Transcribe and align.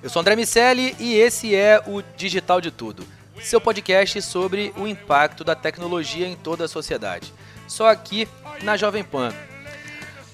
Eu 0.00 0.08
sou 0.08 0.20
André 0.20 0.36
Miceli 0.36 0.94
e 1.00 1.14
esse 1.14 1.56
é 1.56 1.82
o 1.84 2.00
Digital 2.16 2.60
de 2.60 2.70
Tudo, 2.70 3.04
seu 3.42 3.60
podcast 3.60 4.22
sobre 4.22 4.72
o 4.76 4.86
impacto 4.86 5.42
da 5.42 5.56
tecnologia 5.56 6.24
em 6.24 6.36
toda 6.36 6.66
a 6.66 6.68
sociedade. 6.68 7.32
Só 7.66 7.88
aqui 7.88 8.28
na 8.62 8.76
Jovem 8.76 9.02
Pan. 9.02 9.30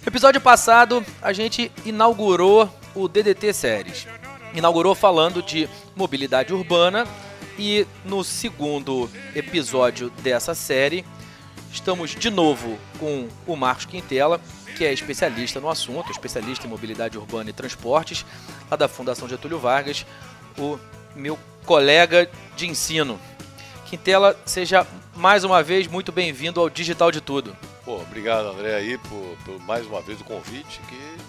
No 0.02 0.08
episódio 0.10 0.38
passado, 0.38 1.02
a 1.22 1.32
gente 1.32 1.72
inaugurou 1.82 2.68
o 2.94 3.08
DDT 3.08 3.54
Séries. 3.54 4.06
Inaugurou 4.54 4.94
falando 4.94 5.42
de 5.42 5.66
mobilidade 5.96 6.52
urbana 6.52 7.06
e 7.58 7.86
no 8.04 8.22
segundo 8.22 9.08
episódio 9.34 10.10
dessa 10.22 10.54
série, 10.54 11.06
estamos 11.72 12.10
de 12.10 12.28
novo 12.28 12.78
com 12.98 13.28
o 13.46 13.56
Marcos 13.56 13.86
Quintela, 13.86 14.42
que 14.74 14.84
é 14.84 14.92
especialista 14.92 15.60
no 15.60 15.70
assunto, 15.70 16.10
especialista 16.10 16.66
em 16.66 16.70
mobilidade 16.70 17.16
urbana 17.16 17.50
e 17.50 17.52
transportes, 17.52 18.26
lá 18.70 18.76
da 18.76 18.88
Fundação 18.88 19.28
Getúlio 19.28 19.58
Vargas, 19.58 20.04
o 20.58 20.78
meu 21.14 21.38
colega 21.64 22.28
de 22.56 22.66
ensino. 22.66 23.18
Quintela, 23.86 24.36
seja 24.44 24.86
mais 25.14 25.44
uma 25.44 25.62
vez 25.62 25.86
muito 25.86 26.10
bem-vindo 26.10 26.60
ao 26.60 26.68
Digital 26.68 27.12
de 27.12 27.20
Tudo. 27.20 27.56
Pô, 27.84 27.96
obrigado, 27.96 28.48
André, 28.48 28.74
aí, 28.74 28.98
por, 28.98 29.36
por 29.44 29.60
mais 29.60 29.86
uma 29.86 30.00
vez 30.00 30.20
o 30.20 30.24
convite, 30.24 30.80
que 30.88 31.24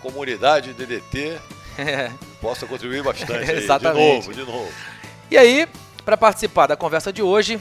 comunidade 0.00 0.74
DDT 0.74 1.38
possa 2.40 2.66
contribuir 2.66 3.02
bastante. 3.02 3.50
aí. 3.50 3.56
Exatamente. 3.64 4.28
De 4.28 4.28
novo, 4.28 4.34
de 4.34 4.52
novo. 4.52 4.72
E 5.30 5.38
aí, 5.38 5.66
para 6.04 6.16
participar 6.16 6.66
da 6.66 6.76
conversa 6.76 7.12
de 7.12 7.22
hoje, 7.22 7.58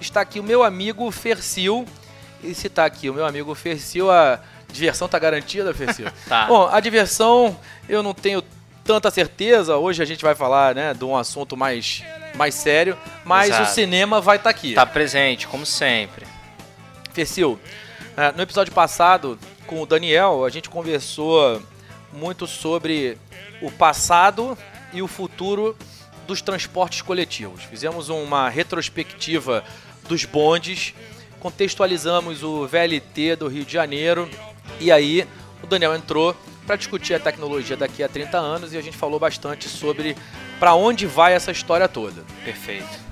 está 0.00 0.20
aqui 0.20 0.40
o 0.40 0.42
meu 0.42 0.62
amigo 0.62 1.08
Fercil. 1.10 1.86
E 2.42 2.54
se 2.54 2.66
está 2.66 2.84
aqui 2.84 3.08
o 3.08 3.14
meu 3.14 3.24
amigo 3.24 3.54
Fercil, 3.54 4.10
a 4.10 4.38
diversão 4.74 5.06
está 5.06 5.18
garantida, 5.18 5.72
Fercil? 5.72 6.06
Tá. 6.28 6.46
Bom, 6.46 6.68
a 6.70 6.80
diversão 6.80 7.58
eu 7.88 8.02
não 8.02 8.12
tenho 8.12 8.42
tanta 8.84 9.10
certeza. 9.10 9.76
Hoje 9.76 10.02
a 10.02 10.04
gente 10.04 10.22
vai 10.22 10.34
falar 10.34 10.74
né, 10.74 10.92
de 10.92 11.04
um 11.04 11.16
assunto 11.16 11.56
mais, 11.56 12.02
mais 12.34 12.54
sério, 12.54 12.98
mas 13.24 13.48
Exato. 13.48 13.62
o 13.62 13.66
cinema 13.74 14.20
vai 14.20 14.36
estar 14.36 14.50
aqui. 14.50 14.74
Tá 14.74 14.84
presente, 14.84 15.46
como 15.46 15.64
sempre. 15.64 16.26
Fercil, 17.12 17.58
eh, 18.16 18.32
no 18.32 18.42
episódio 18.42 18.72
passado, 18.72 19.38
com 19.66 19.80
o 19.80 19.86
Daniel, 19.86 20.44
a 20.44 20.50
gente 20.50 20.68
conversou 20.68 21.62
muito 22.12 22.46
sobre 22.46 23.16
o 23.62 23.70
passado 23.70 24.58
e 24.92 25.00
o 25.00 25.08
futuro 25.08 25.76
dos 26.26 26.42
transportes 26.42 27.02
coletivos. 27.02 27.62
Fizemos 27.64 28.08
uma 28.08 28.48
retrospectiva 28.48 29.64
dos 30.08 30.24
bondes, 30.24 30.94
contextualizamos 31.40 32.42
o 32.42 32.66
VLT 32.66 33.36
do 33.36 33.48
Rio 33.48 33.64
de 33.64 33.72
Janeiro 33.72 34.28
e 34.80 34.90
aí 34.90 35.26
o 35.62 35.66
Daniel 35.66 35.94
entrou 35.94 36.36
para 36.66 36.76
discutir 36.76 37.14
a 37.14 37.20
tecnologia 37.20 37.76
daqui 37.76 38.02
a 38.02 38.08
30 38.08 38.38
anos 38.38 38.72
e 38.72 38.78
a 38.78 38.80
gente 38.80 38.96
falou 38.96 39.18
bastante 39.18 39.68
sobre 39.68 40.16
para 40.58 40.74
onde 40.74 41.06
vai 41.06 41.34
essa 41.34 41.50
história 41.50 41.88
toda. 41.88 42.24
Perfeito. 42.44 43.04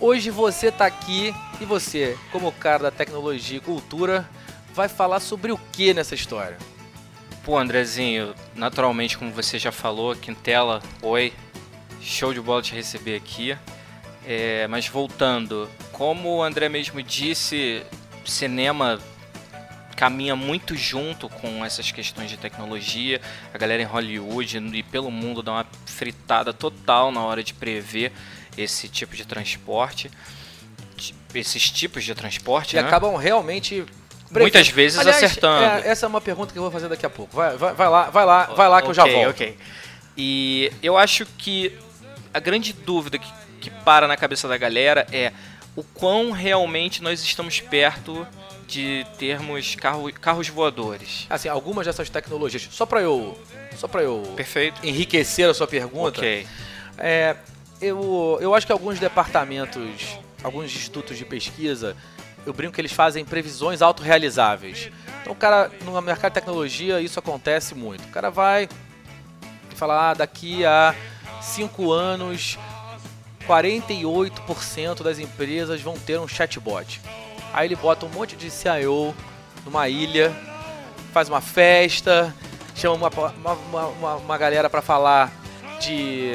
Hoje 0.00 0.30
você 0.30 0.68
está 0.68 0.86
aqui 0.86 1.34
e 1.60 1.64
você, 1.64 2.16
como 2.32 2.50
cara 2.50 2.84
da 2.84 2.90
tecnologia 2.90 3.58
e 3.58 3.60
cultura, 3.60 4.28
vai 4.74 4.88
falar 4.88 5.20
sobre 5.20 5.52
o 5.52 5.60
que 5.70 5.94
nessa 5.94 6.14
história? 6.14 6.58
Pô, 7.44 7.58
Andrezinho, 7.58 8.34
naturalmente, 8.54 9.18
como 9.18 9.30
você 9.32 9.58
já 9.58 9.70
falou, 9.70 10.14
Quintela, 10.16 10.82
oi. 11.02 11.32
Show 12.00 12.34
de 12.34 12.40
bola 12.40 12.62
te 12.62 12.74
receber 12.74 13.16
aqui. 13.16 13.56
É, 14.26 14.66
mas 14.68 14.88
voltando, 14.88 15.68
como 15.92 16.36
o 16.36 16.42
André 16.42 16.68
mesmo 16.68 17.02
disse, 17.02 17.82
cinema 18.24 19.00
caminha 20.02 20.34
muito 20.34 20.74
junto 20.74 21.28
com 21.28 21.64
essas 21.64 21.92
questões 21.92 22.28
de 22.28 22.36
tecnologia. 22.36 23.20
A 23.54 23.56
galera 23.56 23.80
em 23.80 23.84
Hollywood 23.84 24.58
e 24.74 24.82
pelo 24.82 25.12
mundo 25.12 25.44
dá 25.44 25.52
uma 25.52 25.66
fritada 25.86 26.52
total 26.52 27.12
na 27.12 27.22
hora 27.22 27.40
de 27.44 27.54
prever 27.54 28.10
esse 28.58 28.88
tipo 28.88 29.14
de 29.14 29.24
transporte. 29.24 30.10
Esses 31.32 31.70
tipos 31.70 32.02
de 32.02 32.16
transporte, 32.16 32.76
E 32.76 32.82
né? 32.82 32.88
acabam 32.88 33.14
realmente 33.14 33.84
Muitas 34.28 34.66
vezes 34.66 34.98
Aliás, 34.98 35.22
acertando. 35.22 35.62
é, 35.62 35.88
essa 35.88 36.04
é 36.04 36.08
uma 36.08 36.20
pergunta 36.20 36.52
que 36.52 36.58
eu 36.58 36.62
vou 36.62 36.72
fazer 36.72 36.88
daqui 36.88 37.06
a 37.06 37.10
pouco. 37.10 37.36
Vai, 37.36 37.56
vai, 37.56 37.72
vai 37.72 37.88
lá, 37.88 38.10
vai 38.10 38.24
lá, 38.24 38.44
vai 38.46 38.68
lá 38.68 38.82
que 38.82 38.88
eu 38.88 38.94
já 38.94 39.04
volto. 39.06 39.30
ok. 39.30 39.56
E 40.16 40.72
eu 40.82 40.98
acho 40.98 41.24
que 41.38 41.78
a 42.34 42.40
grande 42.40 42.72
dúvida 42.72 43.18
que, 43.18 43.32
que 43.60 43.70
para 43.70 44.08
na 44.08 44.16
cabeça 44.16 44.48
da 44.48 44.56
galera 44.56 45.06
é 45.12 45.32
o 45.76 45.84
quão 45.84 46.32
realmente 46.32 47.02
nós 47.02 47.22
estamos 47.22 47.60
perto 47.60 48.26
de 48.72 49.06
termos 49.18 49.74
carro, 49.74 50.10
carros 50.14 50.48
voadores. 50.48 51.26
Assim, 51.28 51.46
algumas 51.48 51.84
dessas 51.86 52.08
tecnologias, 52.08 52.66
só 52.70 52.86
para 52.86 53.02
eu, 53.02 53.38
só 53.76 53.86
para 53.86 54.02
eu 54.02 54.32
Perfeito? 54.34 54.84
enriquecer 54.84 55.48
a 55.48 55.52
sua 55.52 55.66
pergunta, 55.66 56.20
Ok. 56.20 56.46
É, 56.96 57.36
eu, 57.80 58.38
eu 58.40 58.54
acho 58.54 58.64
que 58.66 58.72
alguns 58.72 58.98
departamentos, 58.98 60.18
alguns 60.42 60.66
institutos 60.66 61.18
de 61.18 61.24
pesquisa, 61.24 61.94
eu 62.46 62.52
brinco 62.54 62.72
que 62.74 62.80
eles 62.80 62.92
fazem 62.92 63.24
previsões 63.24 63.82
autorrealizáveis. 63.82 64.90
Então, 65.20 65.32
o 65.34 65.36
cara, 65.36 65.70
no 65.84 66.00
mercado 66.00 66.32
de 66.32 66.40
tecnologia, 66.40 66.98
isso 67.00 67.18
acontece 67.18 67.74
muito. 67.74 68.04
O 68.04 68.10
cara 68.10 68.30
vai 68.30 68.68
e 69.70 69.74
fala, 69.74 70.10
ah, 70.10 70.14
daqui 70.14 70.64
a 70.64 70.94
cinco 71.42 71.92
anos, 71.92 72.58
48% 73.46 75.02
das 75.02 75.18
empresas 75.18 75.80
vão 75.82 75.98
ter 75.98 76.18
um 76.18 76.26
chatbot. 76.26 77.00
Aí 77.52 77.68
ele 77.68 77.76
bota 77.76 78.06
um 78.06 78.08
monte 78.08 78.34
de 78.36 78.50
CIO 78.50 79.14
numa 79.64 79.88
ilha, 79.88 80.32
faz 81.12 81.28
uma 81.28 81.40
festa, 81.40 82.34
chama 82.74 82.94
uma, 82.94 83.08
uma, 83.08 83.52
uma- 83.86 84.14
uma, 84.16 84.38
galera 84.38 84.68
para 84.70 84.80
falar 84.82 85.30
de, 85.80 86.32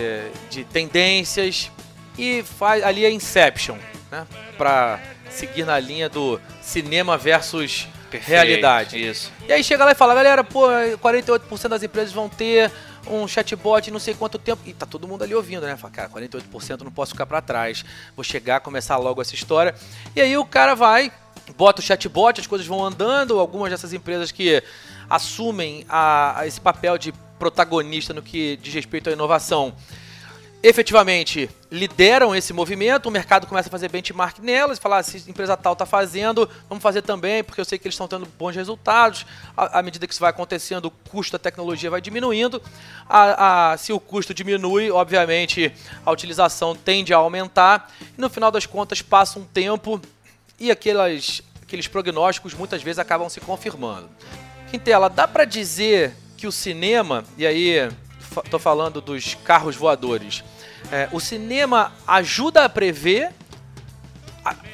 de 0.49 0.63
tendências 0.63 1.71
e 2.17 2.43
faz 2.43 2.83
ali 2.83 3.05
a 3.05 3.09
Inception, 3.09 3.77
né? 4.11 4.25
Pra 4.57 4.99
seguir 5.29 5.65
na 5.65 5.79
linha 5.79 6.07
do 6.09 6.39
cinema 6.61 7.17
versus 7.17 7.87
Perfeito, 8.09 8.29
realidade. 8.29 9.05
Isso. 9.09 9.31
E 9.47 9.51
aí 9.51 9.63
chega 9.63 9.83
lá 9.83 9.91
e 9.91 9.95
fala, 9.95 10.15
galera, 10.15 10.43
pô, 10.43 10.67
48% 11.03 11.67
das 11.67 11.83
empresas 11.83 12.13
vão 12.13 12.29
ter 12.29 12.71
um 13.09 13.27
chatbot 13.27 13.89
não 13.91 13.99
sei 13.99 14.13
quanto 14.13 14.37
tempo. 14.37 14.61
E 14.65 14.73
tá 14.73 14.85
todo 14.85 15.07
mundo 15.07 15.23
ali 15.23 15.33
ouvindo, 15.33 15.65
né? 15.65 15.75
Fala, 15.77 15.93
cara, 15.93 16.09
48% 16.09 16.81
não 16.81 16.91
posso 16.91 17.11
ficar 17.11 17.25
pra 17.25 17.41
trás. 17.41 17.83
Vou 18.15 18.23
chegar, 18.23 18.59
começar 18.59 18.97
logo 18.97 19.21
essa 19.21 19.35
história. 19.35 19.75
E 20.15 20.21
aí 20.21 20.37
o 20.37 20.45
cara 20.45 20.75
vai, 20.75 21.11
bota 21.57 21.81
o 21.81 21.83
chatbot, 21.83 22.39
as 22.39 22.47
coisas 22.47 22.67
vão 22.67 22.83
andando. 22.83 23.39
Algumas 23.39 23.69
dessas 23.69 23.93
empresas 23.93 24.31
que 24.31 24.63
assumem 25.09 25.85
a, 25.87 26.39
a 26.39 26.47
esse 26.47 26.59
papel 26.59 26.97
de 26.97 27.13
protagonista 27.39 28.13
no 28.13 28.21
que 28.21 28.57
diz 28.57 28.73
respeito 28.73 29.09
à 29.09 29.13
inovação 29.13 29.73
efetivamente 30.63 31.49
lideram 31.71 32.35
esse 32.35 32.51
movimento, 32.51 33.07
o 33.07 33.11
mercado 33.11 33.45
começa 33.45 33.69
a 33.69 33.71
fazer 33.71 33.89
benchmark 33.89 34.39
nelas, 34.39 34.79
falar 34.79 35.03
se 35.03 35.17
a 35.17 35.29
empresa 35.29 35.55
tal 35.55 35.73
está 35.73 35.85
fazendo, 35.85 36.49
vamos 36.67 36.81
fazer 36.81 37.01
também, 37.01 37.43
porque 37.43 37.61
eu 37.61 37.65
sei 37.65 37.77
que 37.77 37.87
eles 37.87 37.93
estão 37.93 38.07
tendo 38.07 38.25
bons 38.37 38.55
resultados. 38.55 39.25
À, 39.55 39.81
medida 39.83 40.07
que 40.07 40.13
isso 40.13 40.21
vai 40.21 40.29
acontecendo, 40.29 40.85
o 40.85 40.91
custo 40.91 41.33
da 41.33 41.39
tecnologia 41.39 41.89
vai 41.89 42.01
diminuindo. 42.01 42.61
A, 43.07 43.71
a, 43.71 43.77
se 43.77 43.93
o 43.93 43.99
custo 43.99 44.33
diminui, 44.33 44.89
obviamente 44.89 45.71
a 46.05 46.11
utilização 46.11 46.75
tende 46.75 47.13
a 47.13 47.17
aumentar. 47.17 47.91
E 48.17 48.19
no 48.19 48.29
final 48.29 48.49
das 48.49 48.65
contas, 48.65 49.01
passa 49.01 49.37
um 49.37 49.43
tempo 49.43 50.01
e 50.59 50.71
aquelas, 50.71 51.43
aqueles 51.61 51.87
prognósticos 51.87 52.53
muitas 52.53 52.81
vezes 52.81 52.97
acabam 52.97 53.29
se 53.29 53.39
confirmando. 53.39 54.09
Quintela, 54.71 55.09
dá 55.09 55.27
para 55.27 55.45
dizer 55.45 56.15
que 56.35 56.47
o 56.47 56.51
cinema, 56.51 57.23
e 57.37 57.45
aí 57.45 57.89
estou 58.43 58.59
falando 58.59 59.01
dos 59.01 59.35
carros 59.35 59.75
voadores, 59.75 60.43
é, 60.91 61.09
o 61.11 61.19
cinema 61.19 61.91
ajuda 62.05 62.63
a 62.63 62.69
prever, 62.69 63.31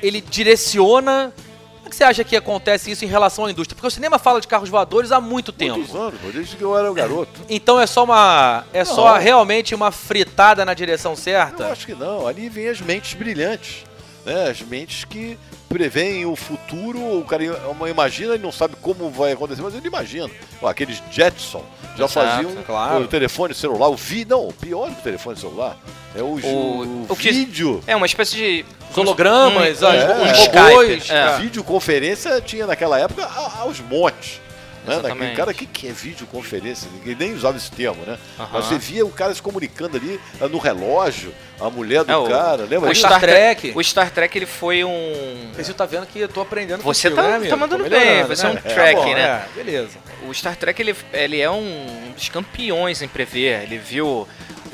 ele 0.01 0.21
direciona. 0.21 1.33
Como 1.77 1.87
é 1.87 1.89
que 1.89 1.95
você 1.95 2.03
acha 2.03 2.23
que 2.23 2.35
acontece 2.35 2.91
isso 2.91 3.03
em 3.03 3.07
relação 3.07 3.45
à 3.45 3.51
indústria? 3.51 3.75
Porque 3.75 3.87
o 3.87 3.91
cinema 3.91 4.17
fala 4.17 4.39
de 4.39 4.47
carros 4.47 4.69
voadores 4.69 5.11
há 5.11 5.19
muito 5.19 5.51
tempo. 5.51 5.79
Muitos 5.79 5.95
anos, 5.95 6.19
desde 6.33 6.55
que 6.55 6.63
eu 6.63 6.77
era 6.77 6.89
o 6.89 6.93
garoto. 6.93 7.41
Então 7.49 7.79
é 7.79 7.85
só 7.85 8.03
uma. 8.03 8.65
É 8.71 8.83
não. 8.83 8.85
só 8.85 9.17
realmente 9.17 9.75
uma 9.75 9.91
fritada 9.91 10.63
na 10.63 10.73
direção 10.73 11.15
certa? 11.15 11.63
Eu 11.63 11.71
acho 11.71 11.85
que 11.85 11.95
não. 11.95 12.25
Ali 12.25 12.49
vem 12.49 12.69
as 12.69 12.79
mentes 12.79 13.13
brilhantes. 13.13 13.85
Né? 14.25 14.49
As 14.49 14.61
mentes 14.61 15.03
que 15.03 15.37
preveem 15.73 16.23
o 16.23 16.35
futuro, 16.35 16.99
o 17.17 17.25
cara 17.25 17.43
imagina 17.89 18.35
e 18.35 18.37
não 18.37 18.51
sabe 18.51 18.75
como 18.79 19.09
vai 19.09 19.31
acontecer, 19.31 19.63
mas 19.63 19.73
ele 19.73 19.87
imagina. 19.87 20.29
Aqueles 20.61 21.01
Jetson 21.09 21.63
já 21.97 22.05
Exato, 22.05 22.27
faziam 22.27 22.63
claro. 22.63 23.03
o 23.03 23.07
telefone 23.07 23.55
celular, 23.55 23.89
o 23.89 23.95
vídeo, 23.95 24.37
não, 24.37 24.51
pior 24.51 24.89
do 24.91 25.01
telefone 25.01 25.35
celular 25.35 25.75
é 26.15 26.21
o, 26.21 26.37
o, 26.37 27.05
o 27.09 27.15
vídeo. 27.15 27.83
é 27.87 27.95
uma 27.95 28.05
espécie 28.05 28.35
de 28.35 28.65
os 28.91 28.97
hologramas, 28.99 29.81
hum, 29.81 29.87
é, 29.87 30.31
os 30.31 30.47
robôs. 30.47 31.09
É. 31.09 31.37
Videoconferência 31.39 32.39
tinha 32.39 32.67
naquela 32.67 32.99
época 32.99 33.27
aos 33.57 33.79
montes. 33.79 34.39
Né? 34.85 34.99
Naquele 35.01 35.35
cara, 35.35 35.51
o 35.51 35.53
que, 35.53 35.65
que 35.65 35.87
é 35.87 35.91
videoconferência? 35.91 36.89
Ninguém 36.93 37.15
nem 37.15 37.33
usava 37.33 37.57
esse 37.57 37.71
termo, 37.71 38.03
né? 38.05 38.17
Uhum. 38.37 38.47
Mas 38.51 38.65
você 38.65 38.77
via 38.77 39.05
o 39.05 39.09
cara 39.09 39.33
se 39.33 39.41
comunicando 39.41 39.97
ali 39.97 40.19
eh, 40.41 40.47
no 40.47 40.57
relógio, 40.57 41.33
a 41.59 41.69
mulher 41.69 42.03
do 42.03 42.11
é, 42.11 42.29
cara, 42.29 42.63
lembra? 42.63 42.89
O 42.89 42.95
Star 42.95 43.19
Trek. 43.19 43.73
O 43.75 43.83
Star 43.83 44.11
Trek 44.11 44.37
ele 44.37 44.45
foi 44.45 44.83
um. 44.83 45.51
Você 45.55 45.73
tá 45.73 45.85
vendo 45.85 46.05
que 46.05 46.19
eu 46.19 46.27
tô 46.27 46.41
aprendendo 46.41 46.81
Você 46.83 47.09
tá, 47.09 47.39
né, 47.39 47.47
tá 47.47 47.55
mandando 47.55 47.87
bem, 47.87 48.23
você 48.25 48.45
é 48.45 48.49
um 48.49 48.53
né? 48.53 48.61
é, 48.63 48.73
track, 48.73 48.95
bom, 48.95 49.13
né? 49.13 49.21
É, 49.21 49.47
beleza. 49.55 49.97
O 50.27 50.33
Star 50.33 50.55
Trek 50.55 50.81
ele, 50.81 50.95
ele 51.13 51.39
é 51.39 51.49
um 51.49 52.11
dos 52.13 52.29
campeões 52.29 53.01
em 53.01 53.07
prever. 53.07 53.63
Ele 53.63 53.77
viu 53.77 54.27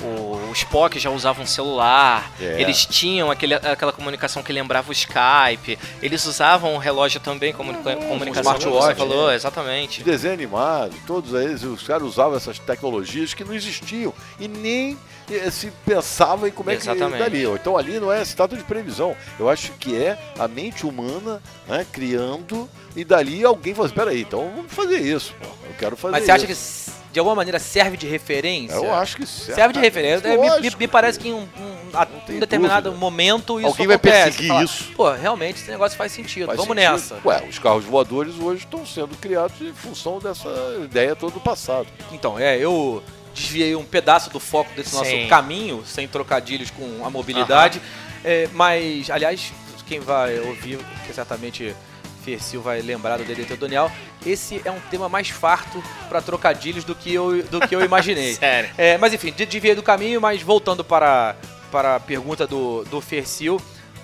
o, 0.04 0.52
Spock 0.54 0.98
já 1.00 1.10
usava 1.10 1.42
um 1.42 1.46
celular, 1.46 2.32
é. 2.40 2.62
eles 2.62 2.86
tinham 2.86 3.30
aquele, 3.30 3.54
aquela 3.54 3.92
comunicação 3.92 4.42
que 4.42 4.52
lembrava 4.52 4.90
o 4.90 4.92
Skype, 4.92 5.78
eles 6.02 6.26
usavam 6.26 6.76
o 6.76 6.78
relógio 6.78 7.20
também, 7.20 7.54
comunica, 7.54 7.92
hum, 7.92 8.10
comunicação 8.10 8.58
você 8.60 8.96
falou, 8.96 9.32
é. 9.32 9.36
exatamente. 9.36 10.04
Desenho 10.04 10.34
animado, 10.34 10.96
todos 11.06 11.34
eles, 11.34 11.64
os 11.64 11.84
caras 11.84 12.04
usavam 12.04 12.36
essas 12.36 12.58
tecnologias 12.60 13.34
que 13.34 13.44
não 13.44 13.54
existiam 13.54 14.14
e 14.40 14.48
nem 14.48 14.98
eh, 15.32 15.52
se 15.52 15.72
pensava 15.86 16.48
em 16.48 16.52
como 16.52 16.72
é 16.72 16.74
Exatamente. 16.74 17.14
que 17.14 17.20
daria. 17.20 17.50
Então 17.50 17.78
ali 17.78 18.00
não 18.00 18.12
é 18.12 18.22
estado 18.22 18.58
de 18.58 18.64
previsão. 18.64 19.16
Eu 19.40 19.50
acho 19.50 19.72
que 19.74 19.96
é 19.96 20.18
a 20.38 20.48
mente 20.48 20.86
humana 20.86 21.42
né, 21.68 21.86
criando 21.92 22.68
e 22.96 23.04
dali 23.04 23.44
alguém 23.44 23.74
fala 23.74 23.86
assim, 23.86 23.96
peraí, 23.96 24.22
então 24.22 24.52
vamos 24.56 24.74
fazer 24.74 25.00
isso. 25.00 25.36
Eu 25.42 25.76
quero 25.78 25.96
fazer 25.96 26.12
Mas 26.12 26.26
você 26.26 26.32
isso. 26.32 26.36
acha 26.36 26.48
que 26.48 26.99
de 27.12 27.20
alguma 27.20 27.36
maneira 27.36 27.60
serve 27.60 27.98
de 27.98 28.08
referência? 28.08 28.76
Eu 28.76 28.94
acho 28.94 29.18
que 29.18 29.26
serve. 29.26 29.56
Serve 29.56 29.74
de 29.74 29.80
referência. 29.80 30.28
É, 30.28 30.38
me, 30.38 30.62
me, 30.62 30.76
me, 30.78 30.88
parece 30.88 31.20
que 31.20 31.30
em 31.30 31.34
um, 31.34 31.42
um, 31.42 32.36
um 32.36 32.40
determinado 32.40 32.90
dúvida. 32.90 33.00
momento 33.00 33.60
isso 33.60 33.68
Alguém 33.68 33.88
vai 33.88 33.98
perseguir 33.98 34.48
Fala, 34.48 34.64
isso. 34.64 34.92
Pô, 34.96 35.12
realmente 35.12 35.62
esse 35.62 35.72
negócio 35.72 35.98
faz 35.98 36.12
sentido. 36.12 36.46
Faz 36.46 36.58
Vamos 36.58 36.76
sentido. 36.76 36.92
nessa. 36.92 37.20
Ué, 37.26 37.44
os 37.50 37.58
carros 37.58 37.86
voadores 37.86 38.36
hoje 38.40 38.64
estão 38.64 38.86
sendo 38.86 39.16
criados 39.18 39.60
em 39.62 39.74
função 39.74 40.20
dessa 40.20 40.50
ideia 40.84 41.16
toda 41.16 41.34
do 41.34 41.40
passado. 41.40 41.88
Então, 42.12 42.38
é, 42.38 42.58
eu 42.58 43.04
desviei 43.34 43.76
um 43.76 43.84
pedaço 43.84 44.30
do 44.30 44.40
foco 44.40 44.72
desse 44.76 44.94
nosso 44.96 45.10
Sim. 45.10 45.28
caminho, 45.28 45.84
sem 45.86 46.08
trocadilhos 46.08 46.70
com 46.70 47.06
a 47.06 47.10
mobilidade. 47.10 47.82
É, 48.24 48.50
mas, 48.54 49.10
aliás, 49.10 49.52
quem 49.88 50.00
vai 50.00 50.40
ouvir, 50.40 50.78
que 51.08 51.14
certamente 51.14 51.76
Fercil 52.20 52.62
vai 52.62 52.82
lembrar 52.82 53.18
do 53.18 53.24
DDT 53.24 53.56
do 53.56 53.62
Daniel, 53.62 53.92
esse 54.26 54.62
é 54.66 54.72
um 54.72 54.80
tema 54.92 55.10
mais 55.10 55.30
farto 55.30 55.82
para 56.08 56.22
trocadilhos 56.22 56.84
do 56.84 56.94
que 56.94 57.14
eu, 57.14 57.44
do 57.44 57.60
que 57.62 57.76
eu 57.76 57.84
imaginei. 57.84 58.34
Sério. 58.36 58.70
É, 58.78 58.98
mas 58.98 59.14
enfim, 59.14 59.32
desviei 59.32 59.76
do 59.76 59.84
caminho, 59.84 60.20
mas 60.20 60.42
voltando 60.42 60.84
para, 60.84 61.36
para 61.72 61.96
a 61.96 62.00
pergunta 62.00 62.46
do, 62.46 62.84
do 62.86 63.02
Fercil, 63.02 63.62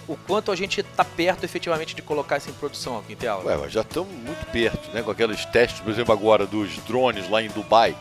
o 0.08 0.16
quanto 0.16 0.52
a 0.52 0.56
gente 0.56 0.82
está 0.82 1.04
perto 1.04 1.44
efetivamente 1.44 1.96
de 1.96 2.02
colocar 2.02 2.38
isso 2.38 2.50
em 2.50 2.54
produção 2.54 3.00
aqui 3.00 3.14
em 3.14 3.16
tela? 3.16 3.44
Ué, 3.44 3.70
já 3.70 3.82
estamos 3.82 4.14
muito 4.14 4.46
perto, 4.52 4.92
né? 4.92 5.02
Com 5.02 5.12
aqueles 5.12 5.46
testes, 5.46 5.82
por 5.82 5.92
exemplo, 5.92 6.14
agora 6.14 6.46
dos 6.46 6.78
drones 6.80 7.30
lá 7.30 7.42
em 7.42 7.50
Dubai 7.50 7.96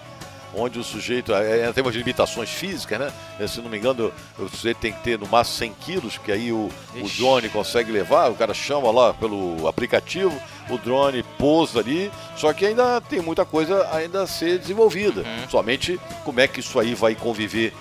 onde 0.56 0.78
o 0.78 0.84
sujeito 0.84 1.34
é, 1.34 1.60
é, 1.60 1.72
tem 1.72 1.82
umas 1.82 1.94
limitações 1.94 2.50
físicas, 2.50 2.98
né? 2.98 3.12
É, 3.38 3.46
se 3.46 3.60
não 3.60 3.70
me 3.70 3.78
engano, 3.78 4.12
o 4.38 4.48
sujeito 4.48 4.78
tem 4.78 4.92
que 4.92 5.00
ter 5.02 5.18
no 5.18 5.26
máximo 5.26 5.58
100 5.58 5.72
quilos, 5.80 6.18
que 6.18 6.32
aí 6.32 6.52
o, 6.52 6.70
o 6.96 7.08
drone 7.16 7.48
consegue 7.48 7.90
levar, 7.90 8.30
o 8.30 8.34
cara 8.34 8.54
chama 8.54 8.90
lá 8.90 9.12
pelo 9.14 9.66
aplicativo, 9.68 10.34
o 10.68 10.78
drone 10.78 11.22
pousa 11.38 11.80
ali, 11.80 12.10
só 12.36 12.52
que 12.52 12.64
ainda 12.66 13.00
tem 13.00 13.20
muita 13.20 13.44
coisa 13.44 13.88
ainda 13.92 14.22
a 14.22 14.26
ser 14.26 14.58
desenvolvida. 14.58 15.20
Uhum. 15.20 15.48
Somente 15.50 16.00
como 16.24 16.40
é 16.40 16.48
que 16.48 16.60
isso 16.60 16.78
aí 16.78 16.94
vai 16.94 17.14
conviver 17.14 17.72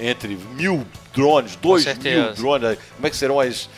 entre 0.00 0.38
mil 0.54 0.86
drones, 1.12 1.56
dois 1.56 1.84
mil 1.84 2.32
drones, 2.34 2.78
como 2.94 3.06
é 3.06 3.10
que 3.10 3.16
serão 3.16 3.40
as, 3.40 3.68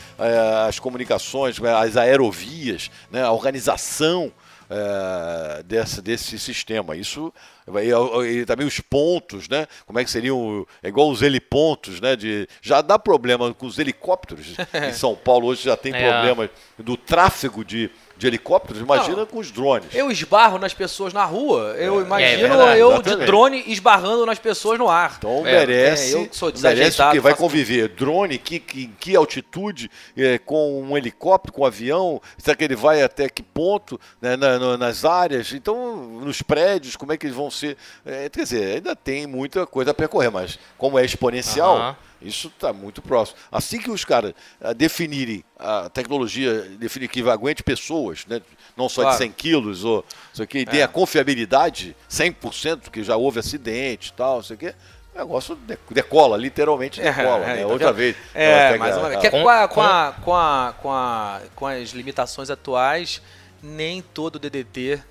as 0.66 0.78
comunicações, 0.78 1.56
as 1.62 1.96
aerovias, 1.96 2.90
né? 3.10 3.22
a 3.22 3.32
organização 3.32 4.30
é, 4.70 5.62
desse, 5.62 6.02
desse 6.02 6.38
sistema. 6.38 6.96
Isso 6.96 7.32
e, 7.82 8.40
e, 8.40 8.46
também 8.46 8.66
os 8.66 8.80
pontos, 8.80 9.48
né? 9.48 9.66
Como 9.86 9.98
é 9.98 10.04
que 10.04 10.10
seriam 10.10 10.66
é 10.82 10.88
igual 10.88 11.10
os 11.10 11.22
helipontos, 11.22 12.00
né? 12.00 12.16
De 12.16 12.48
já 12.60 12.80
dá 12.80 12.98
problema 12.98 13.52
com 13.54 13.66
os 13.66 13.78
helicópteros. 13.78 14.56
em 14.88 14.92
São 14.92 15.14
Paulo 15.14 15.48
hoje 15.48 15.64
já 15.64 15.76
tem 15.76 15.94
é. 15.94 16.10
problema 16.10 16.50
do 16.78 16.96
tráfego 16.96 17.64
de 17.64 17.90
de 18.18 18.26
helicópteros, 18.26 18.82
imagina 18.82 19.18
não, 19.18 19.26
com 19.26 19.38
os 19.38 19.50
drones. 19.52 19.94
Eu 19.94 20.10
esbarro 20.10 20.58
nas 20.58 20.74
pessoas 20.74 21.12
na 21.12 21.24
rua, 21.24 21.76
eu 21.78 22.00
é, 22.00 22.02
imagino 22.02 22.62
é 22.62 22.80
eu 22.80 22.92
exatamente. 22.92 23.20
de 23.20 23.26
drone 23.26 23.64
esbarrando 23.68 24.26
nas 24.26 24.40
pessoas 24.40 24.76
no 24.76 24.88
ar. 24.88 25.14
Então 25.18 25.46
é, 25.46 25.52
merece, 25.52 26.16
é, 26.16 26.18
eu 26.18 26.28
sou 26.32 26.52
merece 26.60 27.00
porque 27.00 27.20
vai 27.20 27.34
conviver 27.34 27.88
drone, 27.88 28.36
que, 28.36 28.58
que, 28.58 28.88
que 28.98 29.14
altitude, 29.14 29.88
é, 30.16 30.36
com 30.36 30.82
um 30.82 30.96
helicóptero, 30.96 31.52
com 31.52 31.62
um 31.62 31.66
avião, 31.66 32.20
será 32.36 32.56
que 32.56 32.64
ele 32.64 32.74
vai 32.74 33.02
até 33.02 33.28
que 33.28 33.42
ponto 33.42 34.00
né, 34.20 34.36
na, 34.36 34.76
nas 34.76 35.04
áreas, 35.04 35.52
então 35.52 35.96
nos 36.20 36.42
prédios, 36.42 36.96
como 36.96 37.12
é 37.12 37.16
que 37.16 37.26
eles 37.26 37.36
vão 37.36 37.50
ser. 37.50 37.76
É, 38.04 38.28
quer 38.28 38.42
dizer, 38.42 38.76
ainda 38.76 38.96
tem 38.96 39.28
muita 39.28 39.64
coisa 39.64 39.92
a 39.92 39.94
percorrer, 39.94 40.30
mas 40.30 40.58
como 40.76 40.98
é 40.98 41.04
exponencial. 41.04 41.76
Uh 41.76 41.80
-huh 41.80 42.07
isso 42.20 42.48
está 42.48 42.72
muito 42.72 43.00
próximo. 43.00 43.38
Assim 43.50 43.78
que 43.78 43.90
os 43.90 44.04
caras 44.04 44.32
uh, 44.60 44.74
definirem 44.74 45.44
a 45.58 45.88
tecnologia, 45.88 46.62
definir 46.78 47.08
que 47.08 47.28
aguente 47.28 47.62
pessoas, 47.62 48.26
né? 48.26 48.40
não 48.76 48.88
só 48.88 49.02
claro. 49.02 49.16
de 49.16 49.24
100 49.24 49.32
quilos, 49.32 49.84
ou 49.84 50.04
isso 50.32 50.42
aqui, 50.42 50.58
e 50.58 50.66
tem 50.66 50.80
é. 50.80 50.84
a 50.84 50.88
confiabilidade 50.88 51.96
100%, 52.08 52.90
que 52.90 53.02
já 53.02 53.16
houve 53.16 53.40
acidente 53.40 54.10
e 54.10 54.12
tal, 54.12 54.40
isso 54.40 54.52
aqui, 54.52 54.72
o 55.14 55.18
negócio 55.18 55.58
decola, 55.90 56.36
literalmente 56.36 57.00
é, 57.00 57.12
decola, 57.12 57.44
é, 57.44 57.56
né? 57.56 57.62
Tá 57.62 57.66
Outra 57.66 57.92
vez. 57.92 58.16
É, 58.32 58.78
mais 58.78 58.96
uma 58.96 59.08
vez. 59.08 59.30
Com, 59.30 59.48
a, 59.48 59.68
com, 59.68 59.80
a, 59.80 60.12
com, 60.12 60.34
a, 60.34 60.74
com, 60.80 60.92
a, 60.92 61.40
com 61.56 61.66
as 61.66 61.90
limitações 61.90 62.50
atuais, 62.50 63.20
nem 63.60 64.00
todo 64.00 64.38
DDT 64.38 65.02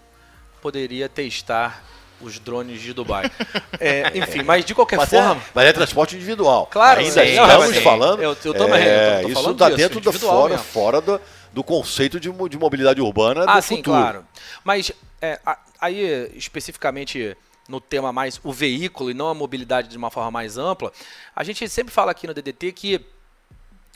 poderia 0.61 1.09
testar 1.09 1.83
os 2.21 2.39
drones 2.39 2.81
de 2.81 2.93
Dubai. 2.93 3.31
É, 3.79 4.17
enfim, 4.17 4.41
mas 4.41 4.65
de 4.65 4.73
qualquer 4.73 4.97
mas 4.97 5.13
é- 5.13 5.21
forma. 5.21 5.41
É, 5.41 5.45
mas 5.53 5.65
é 5.67 5.73
transporte 5.73 6.15
individual. 6.15 6.65
Claro, 6.65 6.99
ainda 6.99 7.23
sim, 7.23 7.29
estamos 7.29 7.75
sim. 7.75 7.81
falando. 7.81 8.23
Eu, 8.23 8.31
eu 8.31 8.53
tô, 8.53 8.73
é, 8.73 9.23
isso 9.23 9.51
está 9.51 9.69
dentro 9.69 10.01
da 10.01 10.11
fora, 10.11 10.57
fora 10.57 10.99
do, 10.99 11.21
do 11.53 11.63
conceito 11.63 12.19
de, 12.19 12.31
de 12.31 12.57
mobilidade 12.57 12.99
urbana 12.99 13.45
ah, 13.47 13.59
do 13.59 13.61
sim, 13.61 13.77
futuro. 13.77 13.97
claro. 13.97 14.25
Mas 14.63 14.91
é, 15.21 15.39
aí, 15.79 16.31
especificamente 16.35 17.37
no 17.69 17.79
tema 17.79 18.11
mais 18.11 18.39
o 18.43 18.51
veículo 18.51 19.11
e 19.11 19.13
não 19.13 19.27
a 19.27 19.33
mobilidade 19.33 19.89
de 19.89 19.97
uma 19.97 20.09
forma 20.09 20.31
mais 20.31 20.57
ampla, 20.57 20.91
a 21.35 21.43
gente 21.43 21.67
sempre 21.69 21.93
fala 21.93 22.11
aqui 22.11 22.25
no 22.25 22.33
DDT 22.33 22.71
que 22.71 23.05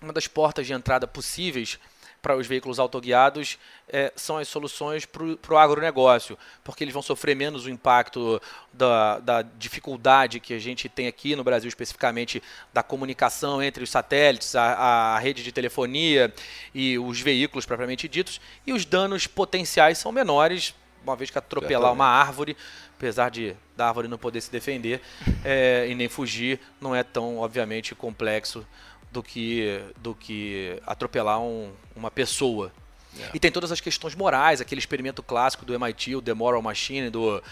uma 0.01 0.13
das 0.13 0.27
portas 0.27 0.67
de 0.67 0.73
entrada 0.73 1.07
possíveis 1.07 1.79
para 2.21 2.37
os 2.37 2.45
veículos 2.45 2.79
autoguiados 2.79 3.57
é, 3.89 4.13
são 4.15 4.37
as 4.37 4.47
soluções 4.47 5.05
para 5.05 5.53
o 5.53 5.57
agronegócio, 5.57 6.37
porque 6.63 6.83
eles 6.83 6.93
vão 6.93 7.01
sofrer 7.01 7.35
menos 7.35 7.65
o 7.65 7.69
impacto 7.69 8.41
da, 8.71 9.19
da, 9.19 9.41
dificuldade 9.41 10.39
que 10.39 10.53
a 10.53 10.59
gente 10.59 10.87
tem 10.87 11.07
aqui 11.07 11.35
no 11.35 11.43
Brasil, 11.43 11.67
especificamente 11.67 12.41
da 12.71 12.83
comunicação 12.83 13.61
entre 13.61 13.83
os 13.83 13.89
satélites, 13.89 14.55
a, 14.55 15.15
a 15.15 15.19
rede 15.19 15.43
de 15.43 15.51
telefonia 15.51 16.33
e 16.73 16.97
os 16.99 17.19
veículos 17.19 17.65
propriamente 17.65 18.07
ditos, 18.07 18.39
e 18.65 18.71
os 18.71 18.85
danos 18.85 19.25
potenciais 19.25 19.97
são 19.97 20.11
menores 20.11 20.75
uma 21.03 21.15
vez 21.15 21.31
que 21.31 21.37
atropelar 21.37 21.91
uma 21.91 22.05
árvore, 22.05 22.55
apesar 22.95 23.29
de 23.29 23.55
da 23.75 23.87
árvore 23.87 24.07
não 24.07 24.17
poder 24.17 24.41
se 24.41 24.51
defender 24.51 25.01
é, 25.43 25.87
e 25.89 25.95
nem 25.95 26.07
fugir, 26.07 26.59
não 26.79 26.95
é 26.95 27.03
tão, 27.03 27.39
obviamente, 27.39 27.95
complexo 27.95 28.65
do 29.11 29.21
que, 29.21 29.81
do 29.97 30.15
que 30.15 30.81
atropelar 30.85 31.39
um, 31.41 31.71
uma 31.95 32.09
pessoa. 32.09 32.71
É. 33.19 33.29
E 33.33 33.39
tem 33.39 33.51
todas 33.51 33.71
as 33.71 33.81
questões 33.81 34.15
morais, 34.15 34.61
aquele 34.61 34.79
experimento 34.79 35.21
clássico 35.21 35.65
do 35.65 35.73
MIT, 35.73 36.15
o 36.15 36.21
The 36.21 36.33
Moral 36.33 36.61
Machine, 36.61 37.09
do 37.09 37.43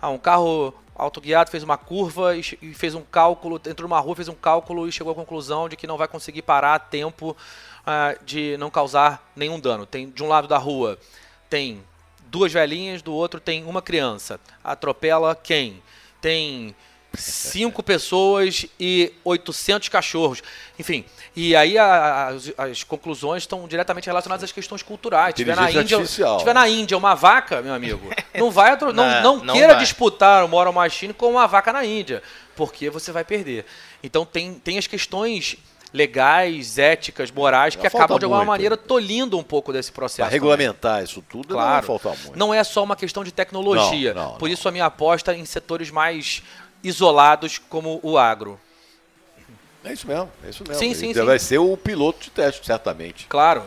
ah, 0.00 0.08
um 0.08 0.18
carro 0.18 0.74
autoguiado 0.94 1.50
fez 1.50 1.62
uma 1.62 1.76
curva 1.76 2.36
e, 2.36 2.42
fez 2.42 2.94
um 2.94 3.02
cálculo, 3.02 3.60
entrou 3.66 3.88
numa 3.88 4.00
rua, 4.00 4.16
fez 4.16 4.28
um 4.28 4.34
cálculo 4.34 4.88
e 4.88 4.92
chegou 4.92 5.12
à 5.12 5.14
conclusão 5.14 5.68
de 5.68 5.76
que 5.76 5.86
não 5.86 5.96
vai 5.96 6.08
conseguir 6.08 6.42
parar 6.42 6.74
a 6.74 6.78
tempo 6.78 7.36
uh, 7.80 8.24
de 8.24 8.56
não 8.58 8.70
causar 8.70 9.30
nenhum 9.36 9.60
dano. 9.60 9.86
Tem 9.86 10.08
de 10.08 10.22
um 10.22 10.28
lado 10.28 10.48
da 10.48 10.58
rua 10.58 10.98
tem 11.52 11.84
duas 12.28 12.50
velhinhas, 12.50 13.02
do 13.02 13.12
outro 13.12 13.38
tem 13.38 13.62
uma 13.66 13.82
criança. 13.82 14.40
Atropela 14.64 15.34
quem? 15.36 15.82
Tem 16.18 16.74
cinco 17.14 17.82
pessoas 17.82 18.66
e 18.78 19.12
800 19.24 19.88
cachorros. 19.88 20.42
Enfim, 20.78 21.04
e 21.34 21.54
aí 21.54 21.78
a, 21.78 21.84
a, 21.84 22.28
as, 22.28 22.52
as, 22.58 22.84
conclusões 22.84 23.42
estão 23.42 23.66
diretamente 23.66 24.06
relacionadas 24.06 24.44
às 24.44 24.52
questões 24.52 24.82
culturais. 24.82 25.34
Tiver 25.34 25.56
na, 25.56 25.70
Índia, 25.70 25.98
tiver 26.38 26.54
na 26.54 26.68
Índia 26.68 26.96
uma 26.96 27.14
vaca, 27.14 27.62
meu 27.62 27.74
amigo, 27.74 28.00
não 28.34 28.50
vai 28.50 28.76
não, 28.76 28.92
não, 28.92 29.22
não, 29.22 29.44
não 29.44 29.54
queira 29.54 29.74
vai. 29.74 29.82
disputar 29.82 30.44
o 30.44 30.48
Moral 30.48 30.72
Machine 30.72 31.12
com 31.12 31.30
uma 31.30 31.46
vaca 31.46 31.72
na 31.72 31.84
Índia, 31.84 32.22
porque 32.56 32.90
você 32.90 33.12
vai 33.12 33.24
perder. 33.24 33.64
Então 34.02 34.24
tem, 34.24 34.54
tem 34.54 34.78
as 34.78 34.86
questões 34.86 35.56
legais, 35.92 36.78
éticas, 36.78 37.30
morais, 37.30 37.76
que 37.76 37.86
acabam 37.86 38.18
de 38.18 38.24
alguma 38.24 38.40
muito. 38.40 38.48
maneira 38.50 38.76
tolindo 38.76 39.38
um 39.38 39.42
pouco 39.42 39.72
desse 39.72 39.92
processo. 39.92 40.22
Para 40.22 40.32
regulamentar 40.32 40.92
também. 40.92 41.04
isso 41.04 41.22
tudo, 41.28 41.48
claro, 41.48 41.68
não 41.68 41.72
vai 41.72 41.82
faltar 41.82 42.24
muito. 42.24 42.38
Não 42.38 42.54
é 42.54 42.64
só 42.64 42.82
uma 42.82 42.96
questão 42.96 43.22
de 43.22 43.30
tecnologia. 43.30 44.14
Não, 44.14 44.32
não, 44.32 44.38
Por 44.38 44.48
isso 44.48 44.66
a 44.68 44.72
minha 44.72 44.86
aposta 44.86 45.34
em 45.34 45.44
setores 45.44 45.90
mais 45.90 46.42
isolados 46.82 47.58
como 47.58 48.00
o 48.02 48.18
agro. 48.18 48.58
É 49.84 49.92
isso 49.92 50.06
mesmo, 50.06 50.30
é 50.44 50.50
isso 50.50 50.64
mesmo. 50.66 50.78
Sim, 50.78 50.94
sim, 50.94 51.12
sim. 51.12 51.24
Vai 51.24 51.38
ser 51.38 51.58
o 51.58 51.76
piloto 51.76 52.20
de 52.20 52.30
teste, 52.30 52.64
certamente. 52.64 53.26
Claro. 53.26 53.64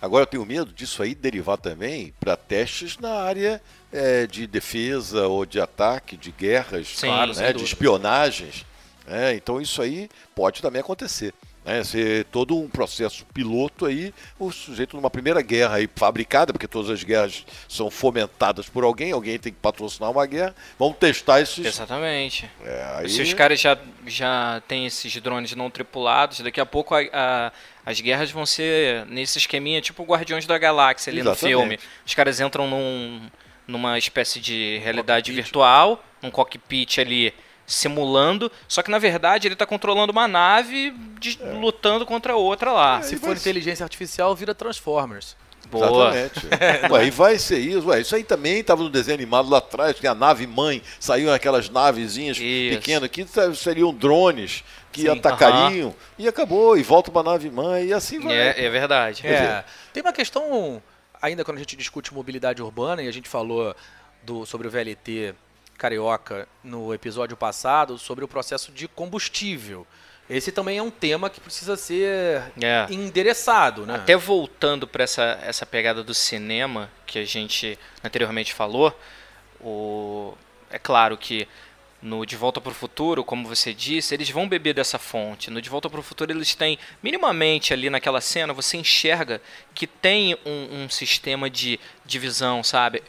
Agora 0.00 0.22
eu 0.22 0.26
tenho 0.26 0.46
medo 0.46 0.72
disso 0.72 1.02
aí 1.02 1.14
derivar 1.14 1.58
também 1.58 2.14
para 2.20 2.36
testes 2.36 2.98
na 2.98 3.14
área 3.14 3.60
é, 3.92 4.26
de 4.26 4.46
defesa 4.46 5.26
ou 5.26 5.44
de 5.44 5.60
ataque, 5.60 6.16
de 6.16 6.30
guerras, 6.30 6.88
sim, 6.88 7.08
claro, 7.08 7.34
né, 7.34 7.52
de 7.52 7.64
espionagens. 7.64 8.64
É, 9.06 9.34
então 9.34 9.60
isso 9.60 9.82
aí 9.82 10.08
pode 10.34 10.62
também 10.62 10.80
acontecer 10.80 11.34
né, 11.68 11.84
ser 11.84 12.24
todo 12.26 12.56
um 12.56 12.66
processo 12.66 13.26
piloto 13.26 13.84
aí, 13.84 14.12
o 14.38 14.50
sujeito 14.50 14.96
numa 14.96 15.10
primeira 15.10 15.42
guerra 15.42 15.76
aí 15.76 15.88
fabricada, 15.94 16.50
porque 16.50 16.66
todas 16.66 16.90
as 16.90 17.04
guerras 17.04 17.44
são 17.68 17.90
fomentadas 17.90 18.70
por 18.70 18.84
alguém, 18.84 19.12
alguém 19.12 19.38
tem 19.38 19.52
que 19.52 19.58
patrocinar 19.60 20.10
uma 20.10 20.24
guerra, 20.24 20.54
vamos 20.78 20.96
testar 20.96 21.42
esses... 21.42 21.64
Exatamente. 21.64 22.50
É, 22.64 22.94
aí... 22.96 23.10
Se 23.10 23.20
os 23.20 23.34
caras 23.34 23.60
já, 23.60 23.76
já 24.06 24.62
têm 24.66 24.86
esses 24.86 25.14
drones 25.20 25.54
não 25.54 25.70
tripulados, 25.70 26.40
daqui 26.40 26.58
a 26.58 26.66
pouco 26.66 26.94
a, 26.94 27.00
a, 27.12 27.52
as 27.84 28.00
guerras 28.00 28.30
vão 28.30 28.46
ser 28.46 29.04
nesse 29.04 29.36
esqueminha, 29.36 29.82
tipo 29.82 30.02
Guardiões 30.04 30.46
da 30.46 30.56
Galáxia 30.56 31.10
ali 31.10 31.20
Exatamente. 31.20 31.54
no 31.54 31.60
filme. 31.60 31.78
Os 32.06 32.14
caras 32.14 32.40
entram 32.40 32.66
num, 32.66 33.28
numa 33.66 33.98
espécie 33.98 34.40
de 34.40 34.78
realidade 34.78 35.30
cockpit. 35.30 35.44
virtual, 35.44 36.04
um 36.22 36.30
cockpit 36.30 36.98
ali 36.98 37.34
simulando, 37.68 38.50
só 38.66 38.82
que 38.82 38.90
na 38.90 38.98
verdade 38.98 39.46
ele 39.46 39.54
está 39.54 39.66
controlando 39.66 40.10
uma 40.10 40.26
nave 40.26 40.90
de, 41.20 41.38
é. 41.40 41.52
lutando 41.52 42.06
contra 42.06 42.34
outra 42.34 42.72
lá. 42.72 42.98
É, 42.98 43.02
Se 43.02 43.16
for 43.18 43.36
inteligência 43.36 43.84
artificial, 43.84 44.34
vira 44.34 44.54
Transformers. 44.54 45.36
Boa. 45.70 46.16
Exatamente. 46.16 46.48
Ué, 46.90 47.06
e 47.06 47.10
vai 47.10 47.38
ser 47.38 47.58
isso. 47.58 47.86
Ué, 47.88 48.00
isso 48.00 48.16
aí 48.16 48.24
também 48.24 48.60
estava 48.60 48.82
no 48.82 48.88
desenho 48.88 49.16
animado 49.16 49.50
lá 49.50 49.58
atrás, 49.58 50.00
que 50.00 50.06
a 50.06 50.14
nave 50.14 50.46
mãe, 50.46 50.82
saíam 50.98 51.30
aquelas 51.30 51.68
navezinhas 51.68 52.38
isso. 52.38 52.78
pequenas, 52.78 53.10
que 53.10 53.26
seriam 53.54 53.92
drones 53.92 54.64
que 54.90 55.02
Sim, 55.02 55.08
atacariam, 55.08 55.90
uh 55.90 55.92
-huh. 55.92 55.96
e 56.18 56.26
acabou, 56.26 56.78
e 56.78 56.82
volta 56.82 57.10
para 57.10 57.20
a 57.20 57.32
nave 57.32 57.50
mãe, 57.50 57.88
e 57.88 57.92
assim 57.92 58.18
vai. 58.18 58.34
É, 58.34 58.64
é 58.64 58.70
verdade. 58.70 59.26
É. 59.26 59.62
Tem 59.92 60.02
uma 60.02 60.14
questão, 60.14 60.82
ainda 61.20 61.44
quando 61.44 61.58
a 61.58 61.60
gente 61.60 61.76
discute 61.76 62.14
mobilidade 62.14 62.62
urbana, 62.62 63.02
e 63.02 63.08
a 63.08 63.12
gente 63.12 63.28
falou 63.28 63.76
do, 64.22 64.46
sobre 64.46 64.66
o 64.66 64.70
VLT 64.70 65.34
Carioca 65.78 66.48
no 66.62 66.92
episódio 66.92 67.36
passado 67.36 67.96
sobre 67.96 68.24
o 68.24 68.28
processo 68.28 68.72
de 68.72 68.88
combustível. 68.88 69.86
Esse 70.28 70.52
também 70.52 70.76
é 70.76 70.82
um 70.82 70.90
tema 70.90 71.30
que 71.30 71.40
precisa 71.40 71.76
ser 71.76 72.42
é. 72.60 72.86
endereçado, 72.90 73.86
né? 73.86 73.94
Até 73.94 74.14
voltando 74.14 74.86
para 74.86 75.04
essa, 75.04 75.38
essa 75.42 75.64
pegada 75.64 76.04
do 76.04 76.12
cinema 76.12 76.90
que 77.06 77.18
a 77.18 77.24
gente 77.24 77.78
anteriormente 78.04 78.52
falou, 78.52 78.94
o... 79.58 80.34
é 80.70 80.78
claro 80.78 81.16
que 81.16 81.48
no 82.00 82.24
De 82.24 82.36
Volta 82.36 82.60
para 82.60 82.70
o 82.70 82.74
Futuro, 82.74 83.24
como 83.24 83.48
você 83.48 83.72
disse, 83.72 84.14
eles 84.14 84.30
vão 84.30 84.48
beber 84.48 84.74
dessa 84.74 84.98
fonte. 84.98 85.50
No 85.50 85.60
De 85.60 85.68
Volta 85.68 85.88
para 85.90 85.98
o 85.98 86.02
Futuro, 86.02 86.30
eles 86.30 86.54
têm, 86.54 86.78
minimamente 87.02 87.72
ali 87.72 87.90
naquela 87.90 88.20
cena, 88.20 88.52
você 88.52 88.76
enxerga 88.76 89.40
que 89.74 89.86
tem 89.86 90.36
um, 90.44 90.84
um 90.84 90.88
sistema 90.88 91.50
de 91.50 91.80
divisão, 92.04 92.62
sabe? 92.62 93.02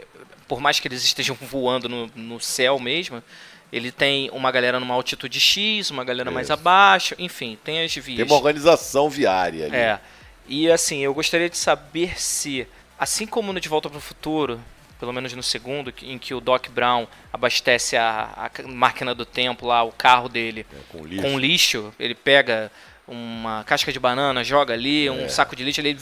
Por 0.49 0.59
mais 0.59 0.79
que 0.79 0.87
eles 0.87 1.03
estejam 1.03 1.37
voando 1.39 1.87
no, 1.87 2.11
no 2.15 2.39
céu 2.41 2.77
mesmo, 2.79 3.23
ele 3.71 3.91
tem 3.91 4.29
uma 4.31 4.51
galera 4.51 4.79
numa 4.79 4.95
altitude 4.95 5.39
X, 5.39 5.91
uma 5.91 6.03
galera 6.03 6.29
Isso. 6.29 6.35
mais 6.35 6.51
abaixo, 6.51 7.15
enfim, 7.17 7.57
tem 7.63 7.83
as 7.83 7.93
vias. 7.95 8.17
Tem 8.17 8.25
uma 8.25 8.35
organização 8.35 9.09
viária 9.09 9.67
ali. 9.67 9.75
É. 9.75 9.99
E 10.47 10.69
assim, 10.69 10.97
eu 10.97 11.13
gostaria 11.13 11.47
de 11.47 11.57
saber 11.57 12.19
se, 12.19 12.67
assim 12.97 13.27
como 13.27 13.53
no 13.53 13.59
De 13.59 13.69
Volta 13.69 13.87
para 13.87 13.99
o 13.99 14.01
Futuro, 14.01 14.59
pelo 14.99 15.13
menos 15.13 15.31
no 15.33 15.43
segundo, 15.43 15.93
em 16.01 16.17
que 16.17 16.33
o 16.33 16.41
Doc 16.41 16.67
Brown 16.69 17.07
abastece 17.31 17.95
a, 17.95 18.31
a 18.35 18.67
máquina 18.67 19.13
do 19.13 19.25
tempo 19.25 19.67
lá, 19.67 19.83
o 19.83 19.91
carro 19.91 20.27
dele 20.27 20.65
é, 20.71 20.75
com, 20.89 21.05
lixo. 21.05 21.21
com 21.21 21.39
lixo, 21.39 21.93
ele 21.99 22.15
pega 22.15 22.71
uma 23.09 23.63
casca 23.63 23.91
de 23.91 23.99
banana, 23.99 24.43
joga 24.43 24.73
ali, 24.73 25.07
é. 25.07 25.11
um 25.11 25.27
saco 25.29 25.55
de 25.55 25.63
lixo, 25.63 25.81
ele 25.81 25.97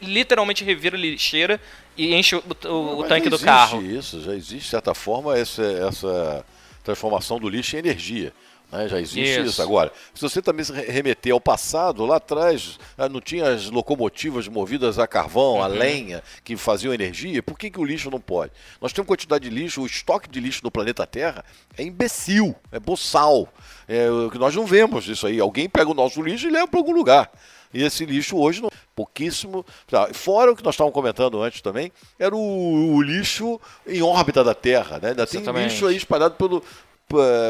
literalmente 0.00 0.64
revira 0.64 0.96
lixeira 0.96 1.60
e 1.96 2.14
enche 2.14 2.36
o, 2.36 2.42
o, 2.66 3.00
o 3.00 3.04
tanque 3.04 3.28
do 3.28 3.38
carro. 3.38 3.82
Isso, 3.82 4.22
já 4.22 4.32
existe, 4.32 4.64
de 4.64 4.70
certa 4.70 4.94
forma, 4.94 5.36
essa, 5.36 5.62
essa 5.62 6.44
transformação 6.84 7.38
do 7.38 7.48
lixo 7.48 7.76
em 7.76 7.80
energia. 7.80 8.32
Né? 8.72 8.88
Já 8.88 8.98
existe 8.98 9.20
isso. 9.20 9.40
isso. 9.42 9.62
Agora, 9.62 9.92
se 10.14 10.22
você 10.22 10.40
também 10.40 10.64
se 10.64 10.72
remeter 10.72 11.32
ao 11.32 11.40
passado, 11.40 12.06
lá 12.06 12.16
atrás 12.16 12.78
ah, 12.96 13.08
não 13.08 13.20
tinha 13.20 13.50
as 13.50 13.70
locomotivas 13.70 14.48
movidas 14.48 14.98
a 14.98 15.06
carvão, 15.06 15.56
uhum. 15.56 15.62
a 15.62 15.66
lenha, 15.66 16.22
que 16.42 16.56
faziam 16.56 16.94
energia, 16.94 17.42
por 17.42 17.58
que, 17.58 17.70
que 17.70 17.78
o 17.78 17.84
lixo 17.84 18.10
não 18.10 18.20
pode? 18.20 18.52
Nós 18.80 18.92
temos 18.92 19.06
quantidade 19.06 19.48
de 19.48 19.54
lixo, 19.54 19.82
o 19.82 19.86
estoque 19.86 20.28
de 20.28 20.40
lixo 20.40 20.60
no 20.64 20.70
planeta 20.70 21.06
Terra 21.06 21.44
é 21.76 21.82
imbecil, 21.82 22.56
é 22.72 22.80
boçal. 22.80 23.46
É, 23.86 24.08
nós 24.38 24.54
não 24.54 24.64
vemos 24.64 25.06
isso 25.06 25.26
aí. 25.26 25.38
Alguém 25.38 25.68
pega 25.68 25.90
o 25.90 25.94
nosso 25.94 26.22
lixo 26.22 26.48
e 26.48 26.50
leva 26.50 26.66
para 26.66 26.80
algum 26.80 26.92
lugar. 26.92 27.30
E 27.74 27.82
esse 27.82 28.04
lixo 28.04 28.36
hoje, 28.36 28.60
não, 28.60 28.70
pouquíssimo. 28.94 29.64
Fora 30.12 30.52
o 30.52 30.56
que 30.56 30.62
nós 30.62 30.74
estávamos 30.74 30.94
comentando 30.94 31.42
antes 31.42 31.60
também, 31.60 31.90
era 32.18 32.34
o, 32.34 32.94
o 32.94 33.02
lixo 33.02 33.60
em 33.86 34.02
órbita 34.02 34.44
da 34.44 34.54
Terra. 34.54 34.98
Né? 35.00 35.10
Ainda 35.10 35.22
Exatamente. 35.22 35.54
tem 35.54 35.68
lixo 35.68 35.86
aí 35.86 35.96
espalhado 35.96 36.34
pelo, 36.34 36.62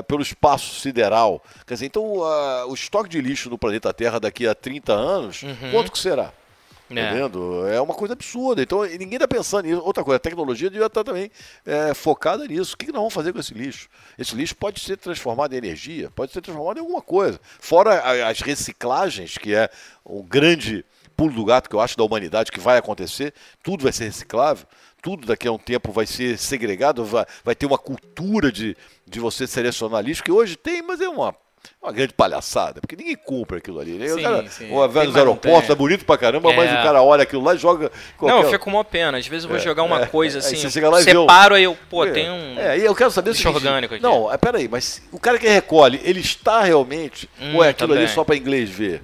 pelo 0.07 0.23
espaço 0.23 0.81
sideral. 0.81 1.42
Quer 1.66 1.75
dizer, 1.75 1.87
então 1.87 2.04
uh, 2.04 2.69
o 2.69 2.75
estoque 2.75 3.09
de 3.09 3.21
lixo 3.21 3.50
no 3.50 3.59
planeta 3.59 3.92
Terra 3.92 4.19
daqui 4.19 4.47
a 4.47 4.54
30 4.54 4.92
anos, 4.92 5.42
uhum. 5.42 5.71
quanto 5.71 5.92
que 5.92 5.99
será? 5.99 6.33
É. 7.71 7.76
É 7.76 7.81
uma 7.81 7.95
coisa 7.95 8.12
absurda. 8.12 8.62
Então 8.62 8.83
ninguém 8.83 9.14
está 9.14 9.26
pensando 9.26 9.66
nisso. 9.66 9.81
Outra 9.83 10.04
coisa, 10.04 10.16
a 10.16 10.21
tecnologia 10.21 10.69
devia 10.69 10.87
estar 10.87 11.02
também 11.02 11.31
é, 11.64 11.95
focada 11.95 12.47
nisso. 12.47 12.75
O 12.75 12.76
que 12.76 12.87
nós 12.87 12.97
vamos 12.97 13.14
fazer 13.14 13.33
com 13.33 13.40
esse 13.40 13.54
lixo? 13.54 13.88
Esse 14.19 14.35
lixo 14.35 14.54
pode 14.57 14.81
ser 14.81 14.97
transformado 14.97 15.54
em 15.54 15.57
energia, 15.57 16.11
pode 16.11 16.33
ser 16.33 16.40
transformado 16.40 16.76
em 16.76 16.81
alguma 16.81 17.00
coisa. 17.00 17.40
Fora 17.59 18.28
as 18.28 18.40
reciclagens, 18.40 19.38
que 19.38 19.54
é 19.54 19.71
o 20.04 20.23
grande 20.23 20.85
pulo 21.16 21.35
do 21.35 21.45
gato 21.45 21.69
que 21.69 21.76
eu 21.76 21.81
acho 21.81 21.97
da 21.97 22.04
humanidade 22.04 22.50
que 22.50 22.61
vai 22.61 22.78
acontecer, 22.78 23.35
tudo 23.62 23.85
vai 23.85 23.92
ser 23.92 24.04
reciclável 24.04 24.66
tudo 25.02 25.26
daqui 25.26 25.49
a 25.49 25.52
um 25.52 25.59
tempo 25.59 25.90
vai 25.90 26.07
ser 26.07 26.38
segregado, 26.38 27.04
vai, 27.04 27.26
vai 27.45 27.57
ter 27.57 27.66
uma 27.66 27.76
cultura 27.76 28.52
de, 28.52 28.76
de 29.12 29.21
você 29.21 29.47
selecionar 29.47 30.02
lixo, 30.02 30.23
que 30.23 30.33
hoje 30.33 30.57
tem, 30.57 30.83
mas 30.83 31.00
é 31.00 31.09
uma 31.09 31.35
uma 31.83 31.92
grande 31.92 32.12
palhaçada, 32.12 32.81
porque 32.81 32.97
ninguém 32.97 33.16
cumpre 33.16 33.59
aquilo 33.59 33.81
ali. 33.81 33.92
Né? 33.92 34.09
Sim, 34.09 34.14
o 34.14 34.23
cara, 34.23 34.50
sim. 34.50 34.73
O 34.73 34.87
nos 34.87 35.16
aeroportos 35.16 35.71
é 35.71 35.75
bonito 35.75 36.04
pra 36.04 36.16
caramba, 36.16 36.52
é. 36.52 36.57
mas 36.57 36.71
o 36.71 36.75
cara 36.75 37.02
olha 37.02 37.23
aquilo 37.23 37.42
lá 37.42 37.54
e 37.54 37.59
joga. 37.59 37.90
Qualquer... 38.16 38.35
Não, 38.35 38.42
eu 38.42 38.50
fico 38.50 38.64
com 38.64 38.71
uma 38.71 38.85
pena. 38.85 39.19
Às 39.19 39.26
vezes 39.26 39.45
eu 39.45 39.49
vou 39.49 39.59
é, 39.59 39.61
jogar 39.61 39.83
uma 39.83 40.02
é, 40.02 40.07
coisa 40.07 40.38
assim, 40.38 40.57
aí 40.57 40.62
eu 40.62 41.00
separo 41.02 41.59
e 41.59 41.62
eu, 41.64 41.76
pô, 41.90 42.04
é, 42.04 42.11
tem 42.11 42.31
um. 42.31 42.59
É, 42.59 42.78
e 42.78 42.85
eu 42.85 42.95
quero 42.95 43.11
saber 43.11 43.35
se. 43.35 43.47
orgânico 43.47 43.95
aqui. 43.95 44.02
Não, 44.02 44.33
é, 44.33 44.37
peraí, 44.37 44.69
mas 44.69 45.02
o 45.11 45.19
cara 45.19 45.38
que 45.38 45.49
recolhe, 45.49 46.00
ele 46.04 46.21
está 46.21 46.62
realmente. 46.62 47.28
Hum, 47.40 47.57
ou 47.57 47.64
é 47.64 47.71
aquilo 47.71 47.88
também. 47.88 48.04
ali 48.04 48.12
só 48.12 48.25
para 48.25 48.37
inglês 48.37 48.71
ver? 48.71 49.02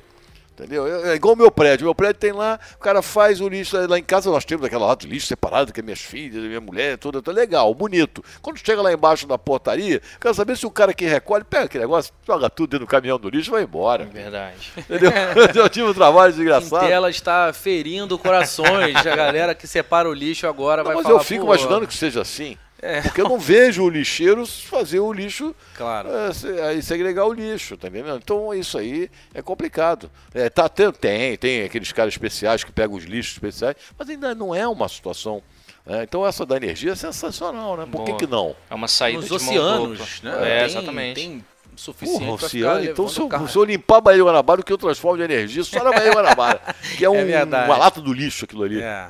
Entendeu? 0.58 0.86
É, 0.86 1.12
é 1.12 1.14
igual 1.14 1.34
o 1.34 1.38
meu 1.38 1.50
prédio. 1.50 1.84
Meu 1.84 1.94
prédio 1.94 2.18
tem 2.18 2.32
lá, 2.32 2.58
o 2.74 2.78
cara 2.78 3.00
faz 3.00 3.40
o 3.40 3.48
lixo. 3.48 3.76
Lá 3.86 3.98
em 3.98 4.02
casa 4.02 4.30
nós 4.30 4.44
temos 4.44 4.66
aquela 4.66 4.86
lata 4.86 5.06
de 5.06 5.12
lixo 5.12 5.28
separado, 5.28 5.72
que 5.72 5.78
é 5.78 5.82
minhas 5.82 6.00
filhas, 6.00 6.42
minha 6.42 6.60
mulher, 6.60 6.98
tudo, 6.98 7.22
tudo 7.22 7.34
legal, 7.34 7.72
bonito. 7.72 8.24
Quando 8.42 8.58
chega 8.58 8.82
lá 8.82 8.92
embaixo 8.92 9.26
na 9.28 9.38
portaria, 9.38 10.02
quero 10.20 10.34
saber 10.34 10.56
se 10.56 10.66
o 10.66 10.70
cara 10.70 10.92
que 10.92 11.06
recolhe, 11.06 11.44
pega 11.44 11.66
aquele 11.66 11.84
negócio, 11.84 12.12
joga 12.26 12.50
tudo 12.50 12.70
dentro 12.70 12.86
do 12.86 12.90
caminhão 12.90 13.18
do 13.18 13.28
lixo 13.28 13.50
e 13.50 13.52
vai 13.52 13.62
embora. 13.62 14.04
Verdade. 14.04 14.72
Entendeu? 14.76 15.12
Eu 15.54 15.68
tive 15.68 15.86
um 15.86 15.94
trabalho 15.94 16.32
desgraçado. 16.32 16.86
Ela 16.86 17.10
está 17.10 17.52
ferindo 17.52 18.18
corações. 18.18 18.96
a 18.96 19.16
galera 19.16 19.54
que 19.54 19.66
separa 19.66 20.08
o 20.08 20.12
lixo 20.12 20.46
agora 20.46 20.82
Não, 20.82 20.88
vai 20.88 20.96
mas 20.96 21.02
falar. 21.04 21.18
Mas 21.18 21.24
eu 21.24 21.28
fico 21.28 21.44
imaginando 21.44 21.86
que 21.86 21.94
seja 21.94 22.22
assim. 22.22 22.56
É. 22.80 23.00
Porque 23.02 23.20
eu 23.20 23.28
não 23.28 23.38
vejo 23.38 23.82
o 23.82 23.88
lixeiro 23.90 24.46
fazer 24.46 25.00
o 25.00 25.12
lixo, 25.12 25.54
Claro. 25.76 26.08
é, 26.10 26.32
se- 26.32 26.60
aí 26.60 26.80
segregar 26.82 27.26
o 27.26 27.32
lixo, 27.32 27.76
tá 27.76 27.88
entendendo? 27.88 28.20
Então 28.22 28.54
isso 28.54 28.78
aí 28.78 29.10
é 29.34 29.42
complicado. 29.42 30.10
É, 30.32 30.48
tá, 30.48 30.68
tem, 30.68 30.92
tem, 30.92 31.36
tem 31.36 31.64
aqueles 31.64 31.90
caras 31.90 32.14
especiais 32.14 32.62
que 32.62 32.70
pegam 32.70 32.96
os 32.96 33.04
lixos 33.04 33.32
especiais, 33.32 33.76
mas 33.98 34.08
ainda 34.08 34.34
não 34.34 34.54
é 34.54 34.66
uma 34.68 34.88
situação. 34.88 35.42
né? 35.84 36.04
Então 36.04 36.24
essa 36.26 36.46
da 36.46 36.56
energia 36.56 36.92
é 36.92 36.94
sensacional, 36.94 37.76
né? 37.76 37.84
Por 37.90 38.04
que, 38.04 38.10
Boa. 38.12 38.18
que 38.18 38.26
não? 38.26 38.54
É 38.70 38.74
uma 38.74 38.86
saída 38.88 39.18
Nos 39.20 39.28
de 39.28 39.34
oceanos, 39.34 40.22
né? 40.22 40.32
É, 40.42 40.56
Tem- 40.58 40.64
exatamente. 40.66 41.14
Tem 41.20 41.44
suficiente 41.74 42.24
Porra, 42.24 42.32
oceano, 42.46 42.84
então 42.84 43.08
se 43.08 43.20
eu, 43.20 43.48
se 43.48 43.56
eu 43.56 43.64
limpar 43.64 43.98
a 43.98 44.00
Baía 44.00 44.18
de 44.18 44.24
Guanabara, 44.24 44.60
o 44.60 44.64
que 44.64 44.72
eu 44.72 44.78
transformo 44.78 45.16
de 45.16 45.22
energia 45.22 45.62
só 45.64 45.82
na 45.82 45.90
Baía 45.92 46.10
de 46.10 46.16
Guanabara, 46.16 46.60
que 46.96 47.04
é, 47.04 47.08
um, 47.10 47.24
verdade. 47.24 47.68
uma 47.70 47.76
lata 47.76 48.00
do 48.00 48.12
lixo 48.12 48.44
aquilo 48.44 48.64
ali. 48.64 48.80
É. 48.82 49.06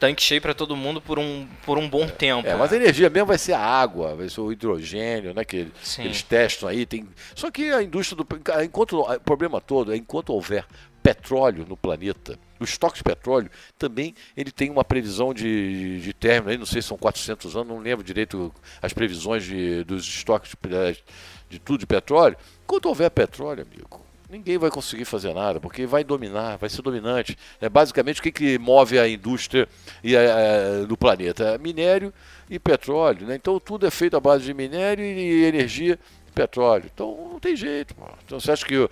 Tanque 0.00 0.22
cheio 0.22 0.40
pra 0.40 0.54
todo 0.54 0.74
mundo 0.74 0.98
por 0.98 1.18
um, 1.18 1.46
por 1.62 1.76
um 1.76 1.86
bom 1.86 2.08
tempo. 2.08 2.48
É, 2.48 2.56
mas 2.56 2.72
a 2.72 2.76
energia 2.76 3.10
mesmo 3.10 3.26
vai 3.26 3.36
ser 3.36 3.52
a 3.52 3.60
água, 3.60 4.16
vai 4.16 4.30
ser 4.30 4.40
o 4.40 4.50
hidrogênio, 4.50 5.34
né? 5.34 5.44
Que 5.44 5.68
Sim. 5.82 6.04
eles 6.04 6.22
testam 6.22 6.70
aí. 6.70 6.86
Tem... 6.86 7.06
Só 7.34 7.50
que 7.50 7.70
a 7.70 7.82
indústria 7.82 8.16
do. 8.16 8.26
Enquanto, 8.64 8.98
o 8.98 9.20
problema 9.20 9.60
todo 9.60 9.92
é 9.92 9.96
enquanto 9.96 10.30
houver 10.30 10.64
petróleo 11.02 11.66
no 11.68 11.76
planeta, 11.76 12.38
o 12.58 12.64
estoque 12.64 12.96
de 12.96 13.04
petróleo 13.04 13.50
também 13.78 14.14
ele 14.34 14.50
tem 14.50 14.70
uma 14.70 14.84
previsão 14.84 15.34
de, 15.34 16.00
de 16.00 16.12
término, 16.14 16.50
aí 16.50 16.58
não 16.58 16.66
sei 16.66 16.80
se 16.80 16.88
são 16.88 16.96
400 16.96 17.56
anos, 17.56 17.68
não 17.68 17.78
lembro 17.78 18.04
direito 18.04 18.52
as 18.80 18.92
previsões 18.92 19.44
de, 19.44 19.84
dos 19.84 20.06
estoques 20.06 20.50
de, 20.50 21.02
de 21.48 21.58
tudo 21.58 21.80
de 21.80 21.86
petróleo. 21.86 22.36
Enquanto 22.64 22.86
houver 22.86 23.10
petróleo, 23.10 23.66
amigo, 23.70 24.02
ninguém 24.30 24.56
vai 24.58 24.70
conseguir 24.70 25.04
fazer 25.04 25.34
nada, 25.34 25.58
porque 25.60 25.86
vai 25.86 26.04
dominar, 26.04 26.56
vai 26.56 26.70
ser 26.70 26.82
dominante. 26.82 27.36
É 27.60 27.68
basicamente 27.68 28.20
o 28.20 28.22
que, 28.22 28.30
que 28.32 28.58
move 28.58 28.98
a 28.98 29.08
indústria 29.08 29.68
e 30.04 30.16
a, 30.16 30.20
a- 30.20 30.86
do 30.86 30.96
planeta? 30.96 31.44
É 31.44 31.58
minério 31.58 32.12
e 32.48 32.58
petróleo. 32.58 33.26
Né? 33.26 33.34
Então 33.34 33.58
tudo 33.58 33.86
é 33.86 33.90
feito 33.90 34.16
à 34.16 34.20
base 34.20 34.44
de 34.44 34.54
minério 34.54 35.04
e 35.04 35.44
energia 35.44 35.98
e 36.28 36.32
petróleo. 36.32 36.84
Então 36.94 37.28
não 37.32 37.40
tem 37.40 37.56
jeito. 37.56 37.94
Então 38.24 38.38
você 38.38 38.52
acha 38.52 38.64
que 38.64 38.76
o 38.78 38.88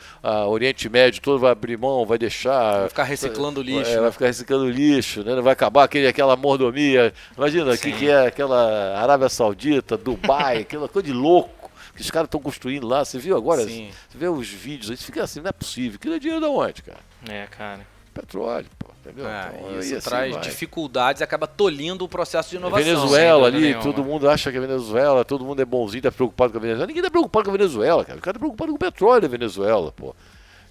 Oriente 0.48 0.88
Médio 0.88 1.22
todo 1.22 1.38
vai 1.38 1.52
abrir 1.52 1.78
mão, 1.78 2.04
vai 2.04 2.18
deixar. 2.18 2.80
Vai 2.80 2.88
ficar 2.88 3.04
reciclando 3.04 3.62
lixo, 3.62 3.90
É, 3.90 3.94
né? 3.94 4.00
Vai 4.00 4.12
ficar 4.12 4.26
reciclando 4.26 4.68
lixo, 4.68 5.22
né? 5.22 5.34
Não 5.34 5.42
vai 5.42 5.52
acabar 5.52 5.84
aquele, 5.84 6.08
aquela 6.08 6.34
mordomia. 6.36 7.12
Imagina 7.36 7.72
o 7.72 7.78
que, 7.78 7.92
que 7.92 8.08
é 8.10 8.26
aquela 8.26 8.98
Arábia 8.98 9.28
Saudita, 9.28 9.96
Dubai, 9.96 10.58
aquela 10.62 10.88
coisa 10.88 11.06
de 11.06 11.12
louco 11.12 11.57
que 11.98 12.02
os 12.04 12.10
caras 12.12 12.26
estão 12.28 12.40
construindo 12.40 12.86
lá. 12.86 13.04
Você 13.04 13.18
viu 13.18 13.36
agora? 13.36 13.64
Sim. 13.64 13.90
Você 14.08 14.16
vê 14.16 14.28
os 14.28 14.48
vídeos, 14.48 14.90
aí 14.90 14.96
você 14.96 15.04
fica 15.04 15.22
assim, 15.22 15.40
não 15.40 15.48
é 15.48 15.52
possível. 15.52 15.96
Aquilo 15.96 16.14
é 16.14 16.18
dinheiro 16.18 16.40
da 16.40 16.48
onde, 16.48 16.82
cara? 16.82 16.98
É, 17.28 17.46
cara. 17.46 17.80
Petróleo, 18.14 18.66
pô? 18.78 18.88
É, 19.06 19.10
Então, 19.10 19.80
isso 19.80 19.96
assim 19.96 20.08
traz 20.08 20.32
vai. 20.34 20.42
dificuldades 20.42 21.22
acaba 21.22 21.46
tolindo 21.46 22.04
o 22.04 22.08
processo 22.08 22.50
de 22.50 22.56
inovação. 22.56 22.84
Venezuela 22.84 23.46
ali, 23.46 23.60
nenhuma. 23.60 23.82
todo 23.82 24.04
mundo 24.04 24.28
acha 24.28 24.50
que 24.50 24.56
é 24.58 24.60
Venezuela, 24.60 25.24
todo 25.24 25.44
mundo 25.44 25.60
é 25.62 25.64
bonzinho, 25.64 26.02
tá 26.02 26.12
preocupado 26.12 26.52
com 26.52 26.58
a 26.58 26.60
Venezuela. 26.60 26.86
Ninguém 26.86 27.02
tá 27.02 27.10
preocupado 27.10 27.44
com 27.46 27.50
a 27.50 27.56
Venezuela, 27.56 28.04
cara. 28.04 28.18
O 28.18 28.22
cara 28.22 28.34
tá 28.34 28.38
preocupado 28.38 28.70
com 28.70 28.76
o 28.76 28.78
petróleo 28.78 29.22
da 29.22 29.28
Venezuela, 29.28 29.92
pô. 29.92 30.14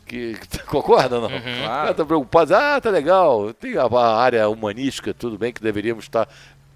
Que, 0.06 0.36
que- 0.36 0.60
concorda 0.68 1.16
ou 1.16 1.22
não? 1.24 1.30
Uhum. 1.30 1.64
O 1.64 1.66
cara 1.68 1.94
tá 1.94 2.06
preocupado, 2.06 2.56
ah, 2.56 2.80
tá 2.80 2.90
legal, 2.90 3.54
tem 3.54 3.76
a, 3.78 3.84
a 3.84 4.18
área 4.22 4.48
humanística, 4.50 5.14
tudo 5.14 5.38
bem 5.38 5.52
que 5.52 5.62
deveríamos 5.62 6.06
estar 6.06 6.30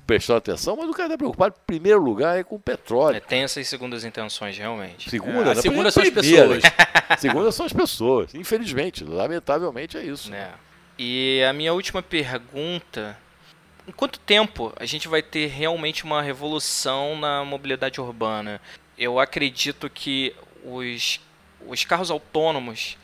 prestando 0.05 0.37
atenção, 0.37 0.75
mas 0.75 0.89
o 0.89 0.93
cara 0.93 1.09
tá 1.09 1.17
preocupado, 1.17 1.55
em 1.57 1.65
primeiro 1.65 2.01
lugar, 2.01 2.37
é 2.37 2.43
com 2.43 2.55
o 2.55 2.59
petróleo. 2.59 3.15
É, 3.17 3.19
tem 3.19 3.43
essas 3.43 3.67
segundas 3.67 4.03
intenções, 4.03 4.57
realmente. 4.57 5.09
Segunda, 5.09 5.49
É, 5.49 5.51
a 5.51 5.55
né? 5.55 5.61
segunda 5.61 5.91
são 5.91 6.03
as 6.03 6.09
Primeira. 6.09 6.47
pessoas. 6.49 6.63
segunda 7.19 7.51
são 7.51 7.65
as 7.65 7.73
pessoas. 7.73 8.35
Infelizmente, 8.35 9.03
lamentavelmente 9.03 9.97
é 9.97 10.03
isso. 10.03 10.33
É. 10.33 10.49
E 10.97 11.41
a 11.47 11.53
minha 11.53 11.73
última 11.73 12.01
pergunta: 12.01 13.17
em 13.87 13.91
quanto 13.91 14.19
tempo 14.19 14.73
a 14.77 14.85
gente 14.85 15.07
vai 15.07 15.21
ter 15.21 15.47
realmente 15.47 16.03
uma 16.03 16.21
revolução 16.21 17.17
na 17.17 17.43
mobilidade 17.45 17.99
urbana? 18.01 18.59
Eu 18.97 19.19
acredito 19.19 19.89
que 19.89 20.35
os, 20.63 21.19
os 21.65 21.83
carros 21.85 22.11
autônomos 22.11 22.97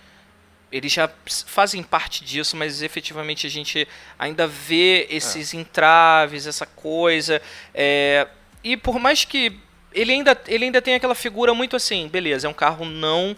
eles 0.72 0.92
já 0.92 1.10
fazem 1.46 1.82
parte 1.82 2.24
disso, 2.26 2.56
mas 2.58 2.82
efetivamente 2.82 3.48
a 3.48 3.50
gente 3.50 3.88
ainda 4.20 4.46
vê 4.48 5.08
esses 5.10 5.54
entraves, 5.54 6.46
essa 6.48 6.66
coisa. 6.66 7.42
é, 7.74 8.28
e 8.64 8.76
por 8.76 9.00
mais 9.00 9.24
que 9.24 9.58
ele 9.94 10.12
ainda, 10.12 10.38
ele 10.48 10.66
ainda 10.66 10.82
tem 10.82 10.94
aquela 10.96 11.16
figura 11.16 11.54
muito 11.54 11.76
assim, 11.76 12.08
beleza, 12.10 12.48
é 12.48 12.50
um 12.50 12.54
carro 12.54 12.84
não 12.86 13.36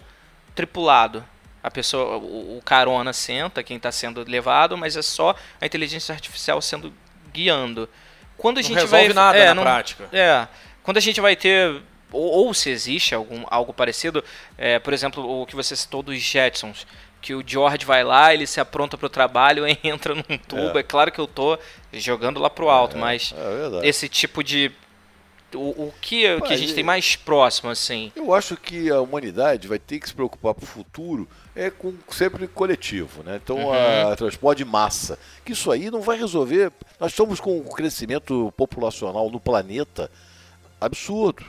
tripulado. 0.54 1.24
A 1.62 1.70
pessoa, 1.70 2.16
o, 2.16 2.58
o 2.58 2.62
carona 2.64 3.12
senta, 3.12 3.62
quem 3.62 3.76
está 3.76 3.92
sendo 3.92 4.24
levado, 4.28 4.76
mas 4.76 4.96
é 4.96 5.02
só 5.02 5.34
a 5.60 5.66
inteligência 5.66 6.12
artificial 6.14 6.60
sendo 6.62 6.92
guiando. 7.32 7.88
Quando 8.36 8.58
a 8.58 8.62
Não 8.62 8.68
gente 8.68 8.78
resolve 8.80 9.06
vai, 9.08 9.14
nada 9.14 9.38
é, 9.38 9.46
na 9.48 9.54
não- 9.54 9.62
prática. 9.62 10.08
é, 10.12 10.48
quando 10.82 10.96
a 10.96 11.00
gente 11.00 11.20
vai 11.20 11.36
ter 11.36 11.82
ou, 12.10 12.46
ou 12.46 12.54
se 12.54 12.70
existe 12.70 13.14
algum 13.14 13.44
algo 13.50 13.72
parecido, 13.74 14.24
é, 14.56 14.78
por 14.78 14.92
exemplo, 14.94 15.42
o 15.42 15.46
que 15.46 15.54
você 15.54 15.76
citou 15.76 16.02
dos 16.02 16.18
Jetsons, 16.18 16.86
que 17.20 17.34
o 17.34 17.42
George 17.46 17.84
vai 17.84 18.02
lá, 18.02 18.32
ele 18.32 18.46
se 18.46 18.60
apronta 18.60 18.96
para 18.96 19.06
o 19.06 19.10
trabalho, 19.10 19.64
entra 19.84 20.14
num 20.14 20.38
tubo. 20.48 20.78
É. 20.78 20.82
claro 20.82 21.12
que 21.12 21.18
eu 21.20 21.26
tô 21.26 21.58
jogando 21.92 22.40
lá 22.40 22.48
pro 22.50 22.68
alto, 22.70 22.96
mas 22.96 23.34
É 23.82 23.88
esse 23.88 24.08
tipo 24.08 24.42
de 24.42 24.72
o, 25.54 25.86
o 25.86 25.94
que, 26.00 26.32
o 26.34 26.40
que 26.40 26.46
a 26.46 26.50
Mas 26.50 26.60
gente 26.60 26.74
tem 26.74 26.84
mais 26.84 27.16
próximo 27.16 27.70
assim? 27.70 28.12
Eu 28.14 28.32
acho 28.32 28.56
que 28.56 28.90
a 28.90 29.00
humanidade 29.00 29.66
vai 29.66 29.78
ter 29.78 29.98
que 29.98 30.08
se 30.08 30.14
preocupar 30.14 30.54
para 30.54 30.62
o 30.62 30.66
futuro 30.66 31.28
é 31.56 31.70
com 31.70 31.92
sempre 32.10 32.46
coletivo, 32.46 33.22
né? 33.22 33.40
Então 33.42 33.56
Uhum. 33.58 34.12
a 34.12 34.16
transporte 34.16 34.58
de 34.58 34.64
massa, 34.64 35.18
que 35.44 35.52
isso 35.52 35.70
aí 35.70 35.90
não 35.90 36.00
vai 36.00 36.16
resolver. 36.16 36.72
Nós 36.98 37.12
estamos 37.12 37.40
com 37.40 37.58
um 37.58 37.64
crescimento 37.64 38.52
populacional 38.56 39.28
no 39.30 39.40
planeta 39.40 40.10
absurdo. 40.80 41.44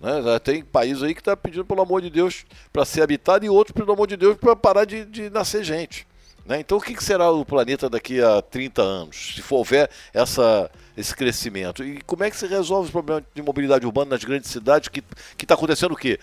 Né? 0.00 0.22
Já 0.22 0.40
Tem 0.40 0.64
país 0.64 1.02
aí 1.02 1.14
que 1.14 1.20
está 1.20 1.36
pedindo, 1.36 1.64
pelo 1.64 1.82
amor 1.82 2.00
de 2.00 2.10
Deus, 2.10 2.44
para 2.72 2.84
ser 2.84 3.02
habitado 3.02 3.44
e 3.44 3.50
outros, 3.50 3.74
pelo 3.74 3.92
amor 3.92 4.06
de 4.06 4.16
Deus, 4.16 4.36
para 4.36 4.56
parar 4.56 4.84
de, 4.84 5.04
de 5.04 5.30
nascer 5.30 5.62
gente. 5.62 6.06
né? 6.46 6.58
Então 6.60 6.78
o 6.78 6.80
que, 6.80 6.94
que 6.94 7.04
será 7.04 7.30
o 7.30 7.44
planeta 7.44 7.88
daqui 7.88 8.20
a 8.20 8.40
30 8.40 8.82
anos, 8.82 9.34
se 9.34 9.42
for 9.42 9.56
houver 9.56 9.90
essa, 10.12 10.70
esse 10.96 11.14
crescimento? 11.14 11.84
E 11.84 12.00
como 12.02 12.24
é 12.24 12.30
que 12.30 12.36
se 12.36 12.46
resolve 12.46 12.86
os 12.86 12.90
problemas 12.90 13.24
de 13.34 13.42
mobilidade 13.42 13.84
urbana 13.84 14.10
nas 14.10 14.24
grandes 14.24 14.50
cidades 14.50 14.88
que 14.88 15.02
está 15.40 15.54
acontecendo 15.54 15.92
o 15.92 15.96
quê? 15.96 16.18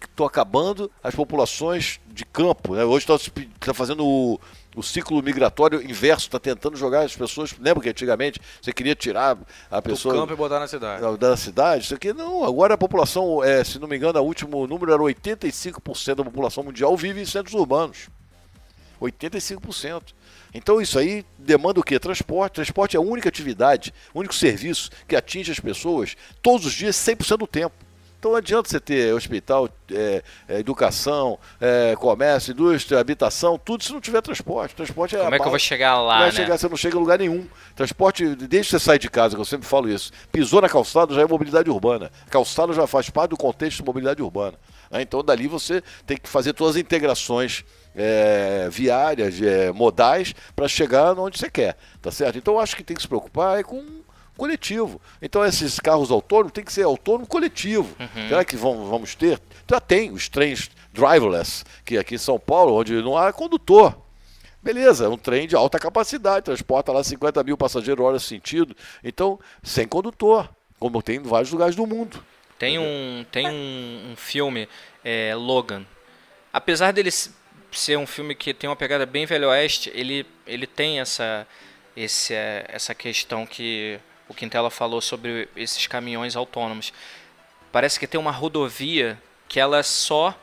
Estão 0.00 0.26
acabando 0.26 0.90
as 1.02 1.14
populações 1.14 1.98
de 2.06 2.26
campo. 2.26 2.74
Né? 2.74 2.84
Hoje 2.84 3.06
está 3.10 3.72
fazendo 3.72 4.04
o, 4.06 4.38
o 4.74 4.82
ciclo 4.82 5.22
migratório 5.22 5.82
inverso, 5.82 6.26
está 6.26 6.38
tentando 6.38 6.76
jogar 6.76 7.02
as 7.02 7.14
pessoas. 7.14 7.54
Lembra 7.58 7.82
que 7.82 7.88
antigamente 7.88 8.40
você 8.60 8.72
queria 8.72 8.94
tirar 8.94 9.38
a 9.70 9.80
Do 9.80 9.82
pessoa 9.82 10.14
campo 10.14 10.32
e 10.32 10.36
botar 10.36 10.60
na 10.60 10.66
cidade. 10.66 11.02
da, 11.02 11.16
da 11.16 11.36
cidade, 11.36 11.84
isso 11.84 11.94
aqui 11.94 12.12
não. 12.12 12.44
Agora 12.44 12.74
a 12.74 12.78
população, 12.78 13.42
é, 13.42 13.62
se 13.62 13.78
não 13.78 13.88
me 13.88 13.96
engano, 13.96 14.18
o 14.20 14.24
último 14.24 14.66
número 14.66 14.92
era 14.92 15.02
85% 15.02 16.14
da 16.14 16.24
população 16.24 16.64
mundial 16.64 16.96
vive 16.96 17.20
em 17.20 17.26
centros 17.26 17.54
urbanos. 17.54 18.08
85%. 19.00 20.02
Então 20.52 20.80
isso 20.80 20.98
aí 20.98 21.24
demanda 21.38 21.80
o 21.80 21.82
quê? 21.82 21.98
Transporte. 21.98 22.54
Transporte 22.54 22.96
é 22.96 22.98
a 22.98 23.02
única 23.02 23.28
atividade, 23.28 23.92
o 24.14 24.20
único 24.20 24.34
serviço 24.34 24.90
que 25.06 25.16
atinge 25.16 25.50
as 25.50 25.60
pessoas 25.60 26.16
todos 26.40 26.66
os 26.66 26.72
dias, 26.72 26.96
100% 26.96 27.36
do 27.38 27.46
tempo. 27.46 27.74
Então 28.24 28.32
não 28.32 28.38
adianta 28.38 28.70
você 28.70 28.80
ter 28.80 29.12
hospital, 29.12 29.68
é, 29.92 30.22
é, 30.48 30.58
educação, 30.58 31.38
é, 31.60 31.94
comércio, 31.94 32.52
indústria, 32.52 32.98
habitação, 32.98 33.58
tudo 33.62 33.84
se 33.84 33.92
não 33.92 34.00
tiver 34.00 34.22
transporte. 34.22 34.74
Transporte 34.74 35.14
é 35.14 35.18
Como 35.18 35.30
a 35.30 35.36
é 35.36 35.38
que 35.38 35.44
eu 35.44 35.50
vou 35.50 35.58
chegar 35.58 36.00
lá, 36.00 36.20
Vai 36.20 36.26
né? 36.28 36.32
chegar, 36.32 36.56
você 36.56 36.66
não 36.66 36.76
chega 36.78 36.96
em 36.96 37.00
lugar 37.00 37.18
nenhum. 37.18 37.46
Transporte, 37.76 38.34
desde 38.34 38.60
que 38.60 38.64
você 38.64 38.78
sai 38.78 38.98
de 38.98 39.10
casa, 39.10 39.34
que 39.34 39.40
eu 39.42 39.44
sempre 39.44 39.66
falo 39.68 39.90
isso, 39.90 40.10
pisou 40.32 40.62
na 40.62 40.70
calçada 40.70 41.14
já 41.14 41.20
é 41.20 41.26
mobilidade 41.26 41.68
urbana. 41.68 42.10
Calçada 42.30 42.72
já 42.72 42.86
faz 42.86 43.10
parte 43.10 43.32
do 43.32 43.36
contexto 43.36 43.76
de 43.80 43.84
mobilidade 43.84 44.22
urbana. 44.22 44.58
né? 44.90 45.02
Então 45.02 45.22
dali 45.22 45.46
você 45.46 45.82
tem 46.06 46.16
que 46.16 46.26
fazer 46.26 46.54
todas 46.54 46.76
as 46.76 46.80
integrações 46.80 47.62
é, 47.94 48.70
viárias, 48.70 49.38
é, 49.42 49.70
modais, 49.70 50.34
para 50.56 50.66
chegar 50.66 51.12
onde 51.18 51.38
você 51.38 51.50
quer. 51.50 51.76
Tá 52.00 52.10
certo? 52.10 52.38
Então 52.38 52.54
eu 52.54 52.60
acho 52.60 52.74
que 52.74 52.82
tem 52.82 52.96
que 52.96 53.02
se 53.02 53.08
preocupar 53.08 53.60
é 53.60 53.62
com 53.62 54.02
coletivo. 54.36 55.00
Então 55.20 55.44
esses 55.44 55.78
carros 55.78 56.10
autônomos 56.10 56.52
tem 56.52 56.64
que 56.64 56.72
ser 56.72 56.82
autônomo 56.82 57.26
coletivo. 57.26 57.94
Será 58.28 58.44
que 58.44 58.56
vão, 58.56 58.86
vamos 58.86 59.14
ter? 59.14 59.40
Já 59.68 59.80
tem 59.80 60.10
os 60.10 60.28
trens 60.28 60.70
driverless, 60.92 61.64
que 61.84 61.98
aqui 61.98 62.14
em 62.14 62.18
São 62.18 62.38
Paulo, 62.38 62.74
onde 62.74 63.00
não 63.02 63.16
há 63.16 63.32
condutor. 63.32 63.96
Beleza, 64.62 65.04
é 65.04 65.08
um 65.08 65.18
trem 65.18 65.46
de 65.46 65.54
alta 65.54 65.78
capacidade, 65.78 66.46
transporta 66.46 66.90
lá 66.90 67.04
50 67.04 67.42
mil 67.44 67.56
passageiros 67.56 68.02
hora 68.02 68.18
sentido. 68.18 68.74
Então, 69.02 69.38
sem 69.62 69.86
condutor, 69.86 70.48
como 70.78 71.02
tem 71.02 71.16
em 71.16 71.22
vários 71.22 71.50
lugares 71.50 71.76
do 71.76 71.86
mundo. 71.86 72.24
Tem 72.58 72.78
um, 72.78 73.26
tem 73.30 73.46
um, 73.46 74.12
um 74.12 74.16
filme, 74.16 74.66
é, 75.04 75.34
Logan. 75.34 75.84
Apesar 76.50 76.92
dele 76.92 77.10
ser 77.70 77.98
um 77.98 78.06
filme 78.06 78.34
que 78.34 78.54
tem 78.54 78.70
uma 78.70 78.76
pegada 78.76 79.04
bem 79.04 79.26
velho 79.26 79.48
oeste, 79.48 79.92
ele, 79.94 80.24
ele 80.46 80.66
tem 80.66 80.98
essa, 80.98 81.46
esse, 81.94 82.32
é, 82.32 82.64
essa 82.68 82.94
questão 82.94 83.44
que 83.44 84.00
o 84.28 84.34
Quintela 84.34 84.70
falou 84.70 85.00
sobre 85.00 85.48
esses 85.56 85.86
caminhões 85.86 86.36
autônomos. 86.36 86.92
Parece 87.70 87.98
que 87.98 88.06
tem 88.06 88.20
uma 88.20 88.30
rodovia 88.30 89.20
que 89.48 89.60
ela 89.60 89.82
só 89.82 90.34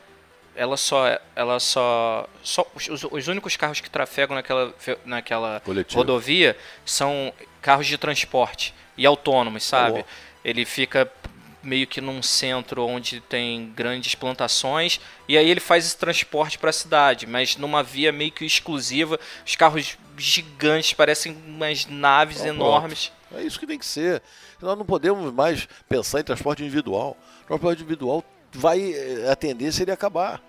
ela 0.54 0.76
só 0.76 1.18
ela 1.34 1.58
só, 1.58 2.28
só 2.42 2.66
os, 2.74 3.04
os 3.04 3.28
únicos 3.28 3.56
carros 3.56 3.80
que 3.80 3.88
trafegam 3.88 4.36
naquela 4.36 4.74
naquela 5.04 5.60
Coletivo. 5.60 5.98
rodovia 5.98 6.56
são 6.84 7.32
carros 7.60 7.86
de 7.86 7.96
transporte 7.96 8.74
e 8.96 9.06
autônomos, 9.06 9.64
sabe? 9.64 10.04
Ele 10.44 10.64
fica 10.64 11.10
meio 11.62 11.86
que 11.86 12.00
num 12.00 12.22
centro 12.22 12.84
onde 12.86 13.20
tem 13.20 13.70
grandes 13.74 14.14
plantações 14.14 15.00
e 15.28 15.36
aí 15.38 15.48
ele 15.48 15.60
faz 15.60 15.86
esse 15.86 15.96
transporte 15.96 16.58
para 16.58 16.70
a 16.70 16.72
cidade, 16.72 17.26
mas 17.26 17.56
numa 17.56 17.82
via 17.82 18.10
meio 18.12 18.32
que 18.32 18.44
exclusiva, 18.44 19.18
os 19.46 19.54
carros 19.56 19.96
gigantes 20.16 20.92
parecem 20.92 21.36
umas 21.46 21.86
naves 21.86 22.44
enormes. 22.44 23.12
É 23.34 23.42
isso 23.42 23.58
que 23.58 23.66
tem 23.66 23.78
que 23.78 23.86
ser. 23.86 24.22
Nós 24.60 24.76
não 24.76 24.84
podemos 24.84 25.32
mais 25.32 25.66
pensar 25.88 26.20
em 26.20 26.24
transporte 26.24 26.62
individual. 26.62 27.16
transporte 27.46 27.80
individual 27.80 28.22
vai. 28.52 28.80
eh, 28.92 29.30
A 29.30 29.34
tendência 29.36 29.82
ele 29.82 29.90
acabar. 29.90 30.42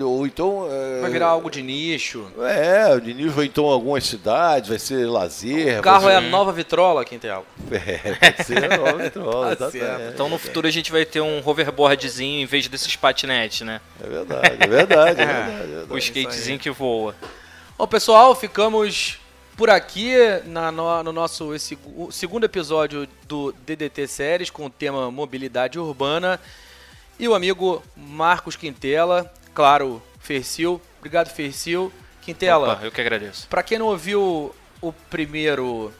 Ou 0.00 0.26
então. 0.26 0.66
eh, 0.68 1.00
Vai 1.00 1.10
virar 1.10 1.28
algo 1.28 1.48
de 1.48 1.62
nicho. 1.62 2.26
É, 2.40 2.92
o 2.92 3.00
Diniz 3.00 3.32
vai 3.32 3.44
então 3.46 3.66
algumas 3.66 4.04
cidades, 4.04 4.68
vai 4.68 4.78
ser 4.80 5.06
lazer. 5.06 5.78
O 5.78 5.82
carro 5.82 6.04
vai 6.04 6.14
é 6.14 6.16
a 6.16 6.20
ser... 6.20 6.28
nova 6.28 6.52
vitrola, 6.52 7.04
Quintela. 7.04 7.44
É, 7.70 8.14
pode 8.14 8.44
ser 8.44 8.64
a 8.72 8.76
nova 8.76 8.98
vitrola, 8.98 9.54
Tá 9.56 9.66
exatamente. 9.68 10.12
Então 10.14 10.28
no 10.28 10.38
futuro 10.38 10.66
a 10.66 10.70
gente 10.70 10.90
vai 10.90 11.04
ter 11.04 11.20
um 11.20 11.40
hoverboardzinho 11.46 12.40
em 12.40 12.46
vez 12.46 12.66
desses 12.66 12.96
patinetes, 12.96 13.60
né? 13.60 13.80
É 14.02 14.08
verdade, 14.08 14.56
é 14.58 14.66
verdade, 14.66 15.20
é 15.22 15.26
verdade. 15.26 15.62
é 15.62 15.66
verdade. 15.66 15.92
O 15.92 15.98
skatezinho 15.98 16.58
que 16.58 16.70
voa. 16.70 17.14
Bom, 17.78 17.86
pessoal, 17.86 18.34
ficamos 18.34 19.18
por 19.56 19.70
aqui 19.70 20.14
na, 20.46 20.72
no, 20.72 21.02
no 21.04 21.12
nosso 21.12 21.54
esse, 21.54 21.78
segundo 22.10 22.44
episódio 22.44 23.06
do 23.28 23.52
DDT 23.64 24.06
Séries 24.08 24.50
com 24.50 24.66
o 24.66 24.70
tema 24.70 25.10
mobilidade 25.10 25.78
urbana. 25.78 26.40
E 27.18 27.26
o 27.28 27.34
amigo 27.34 27.82
Marcos 27.96 28.56
Quintela, 28.56 29.32
claro, 29.56 30.02
Fercil. 30.20 30.80
Obrigado, 30.98 31.30
Fercil. 31.30 31.90
Quintela, 32.20 32.74
Opa, 32.74 32.84
eu 32.84 32.92
que 32.92 33.00
agradeço. 33.00 33.48
Pra 33.48 33.62
quem 33.62 33.78
não 33.78 33.86
ouviu 33.86 34.54
o 34.82 34.92
primeiro 34.92 35.92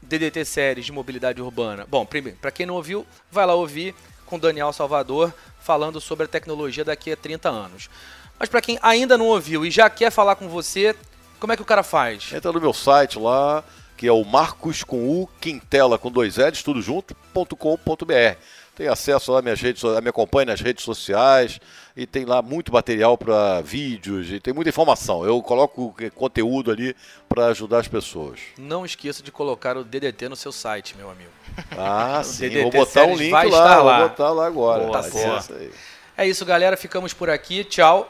DDT 0.00 0.44
séries 0.44 0.86
de 0.86 0.92
mobilidade 0.92 1.42
urbana, 1.42 1.84
bom, 1.86 2.06
primeiro, 2.06 2.38
para 2.38 2.50
quem 2.50 2.64
não 2.64 2.76
ouviu, 2.76 3.04
vai 3.30 3.44
lá 3.44 3.54
ouvir 3.54 3.94
com 4.24 4.36
o 4.36 4.38
Daniel 4.38 4.72
Salvador 4.72 5.34
falando 5.60 6.00
sobre 6.00 6.24
a 6.24 6.28
tecnologia 6.28 6.84
daqui 6.84 7.12
a 7.12 7.16
30 7.16 7.48
anos. 7.50 7.90
Mas 8.38 8.48
pra 8.48 8.62
quem 8.62 8.78
ainda 8.80 9.18
não 9.18 9.26
ouviu 9.26 9.66
e 9.66 9.70
já 9.70 9.90
quer 9.90 10.10
falar 10.10 10.36
com 10.36 10.48
você, 10.48 10.94
como 11.38 11.52
é 11.52 11.56
que 11.56 11.62
o 11.62 11.66
cara 11.66 11.82
faz? 11.82 12.32
Entra 12.32 12.52
no 12.52 12.60
meu 12.60 12.72
site 12.72 13.18
lá, 13.18 13.64
que 13.96 14.06
é 14.06 14.12
o 14.12 14.24
Marcos 14.24 14.84
com 14.84 15.08
U, 15.08 15.28
Quintela 15.40 15.98
com 15.98 16.10
dois 16.10 16.36
L's, 16.36 16.62
tudo 16.62 16.80
junto, 16.80 17.14
ponto 17.34 17.56
com, 17.56 17.76
ponto 17.76 18.06
BR. 18.06 18.38
Tem 18.78 18.86
acesso 18.86 19.32
lá, 19.32 19.42
minhas 19.42 19.60
redes, 19.60 19.82
me 19.82 20.08
acompanha 20.08 20.46
nas 20.46 20.60
redes 20.60 20.84
sociais 20.84 21.58
e 21.96 22.06
tem 22.06 22.24
lá 22.24 22.40
muito 22.40 22.72
material 22.72 23.18
para 23.18 23.60
vídeos 23.60 24.30
e 24.30 24.38
tem 24.38 24.54
muita 24.54 24.68
informação. 24.68 25.24
Eu 25.24 25.42
coloco 25.42 25.92
conteúdo 26.14 26.70
ali 26.70 26.94
para 27.28 27.46
ajudar 27.46 27.80
as 27.80 27.88
pessoas. 27.88 28.38
Não 28.56 28.86
esqueça 28.86 29.20
de 29.20 29.32
colocar 29.32 29.76
o 29.76 29.82
DDT 29.82 30.28
no 30.28 30.36
seu 30.36 30.52
site, 30.52 30.96
meu 30.96 31.10
amigo. 31.10 31.28
Ah, 31.76 32.22
sim, 32.22 32.48
DDT 32.48 32.62
vou 32.62 32.70
botar 32.70 33.04
um 33.04 33.16
link 33.16 33.32
lá, 33.32 33.44
estar 33.46 33.76
vou 33.78 33.84
lá. 33.84 33.98
botar 34.08 34.30
lá 34.30 34.46
agora. 34.46 34.84
Boa, 34.84 34.92
Tá 35.02 35.08
boa. 35.10 35.40
certo, 35.42 35.60
aí. 35.60 35.72
É 36.16 36.28
isso, 36.28 36.46
galera. 36.46 36.76
Ficamos 36.76 37.12
por 37.12 37.28
aqui. 37.28 37.64
Tchau. 37.64 38.08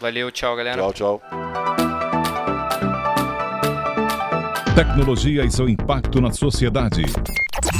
Valeu, 0.00 0.32
tchau, 0.32 0.56
galera. 0.56 0.82
Tchau, 0.82 0.92
tchau. 0.92 1.22
Tecnologia 4.74 5.44
e 5.44 5.50
seu 5.52 5.68
impacto 5.68 6.20
na 6.20 6.32
sociedade. 6.32 7.02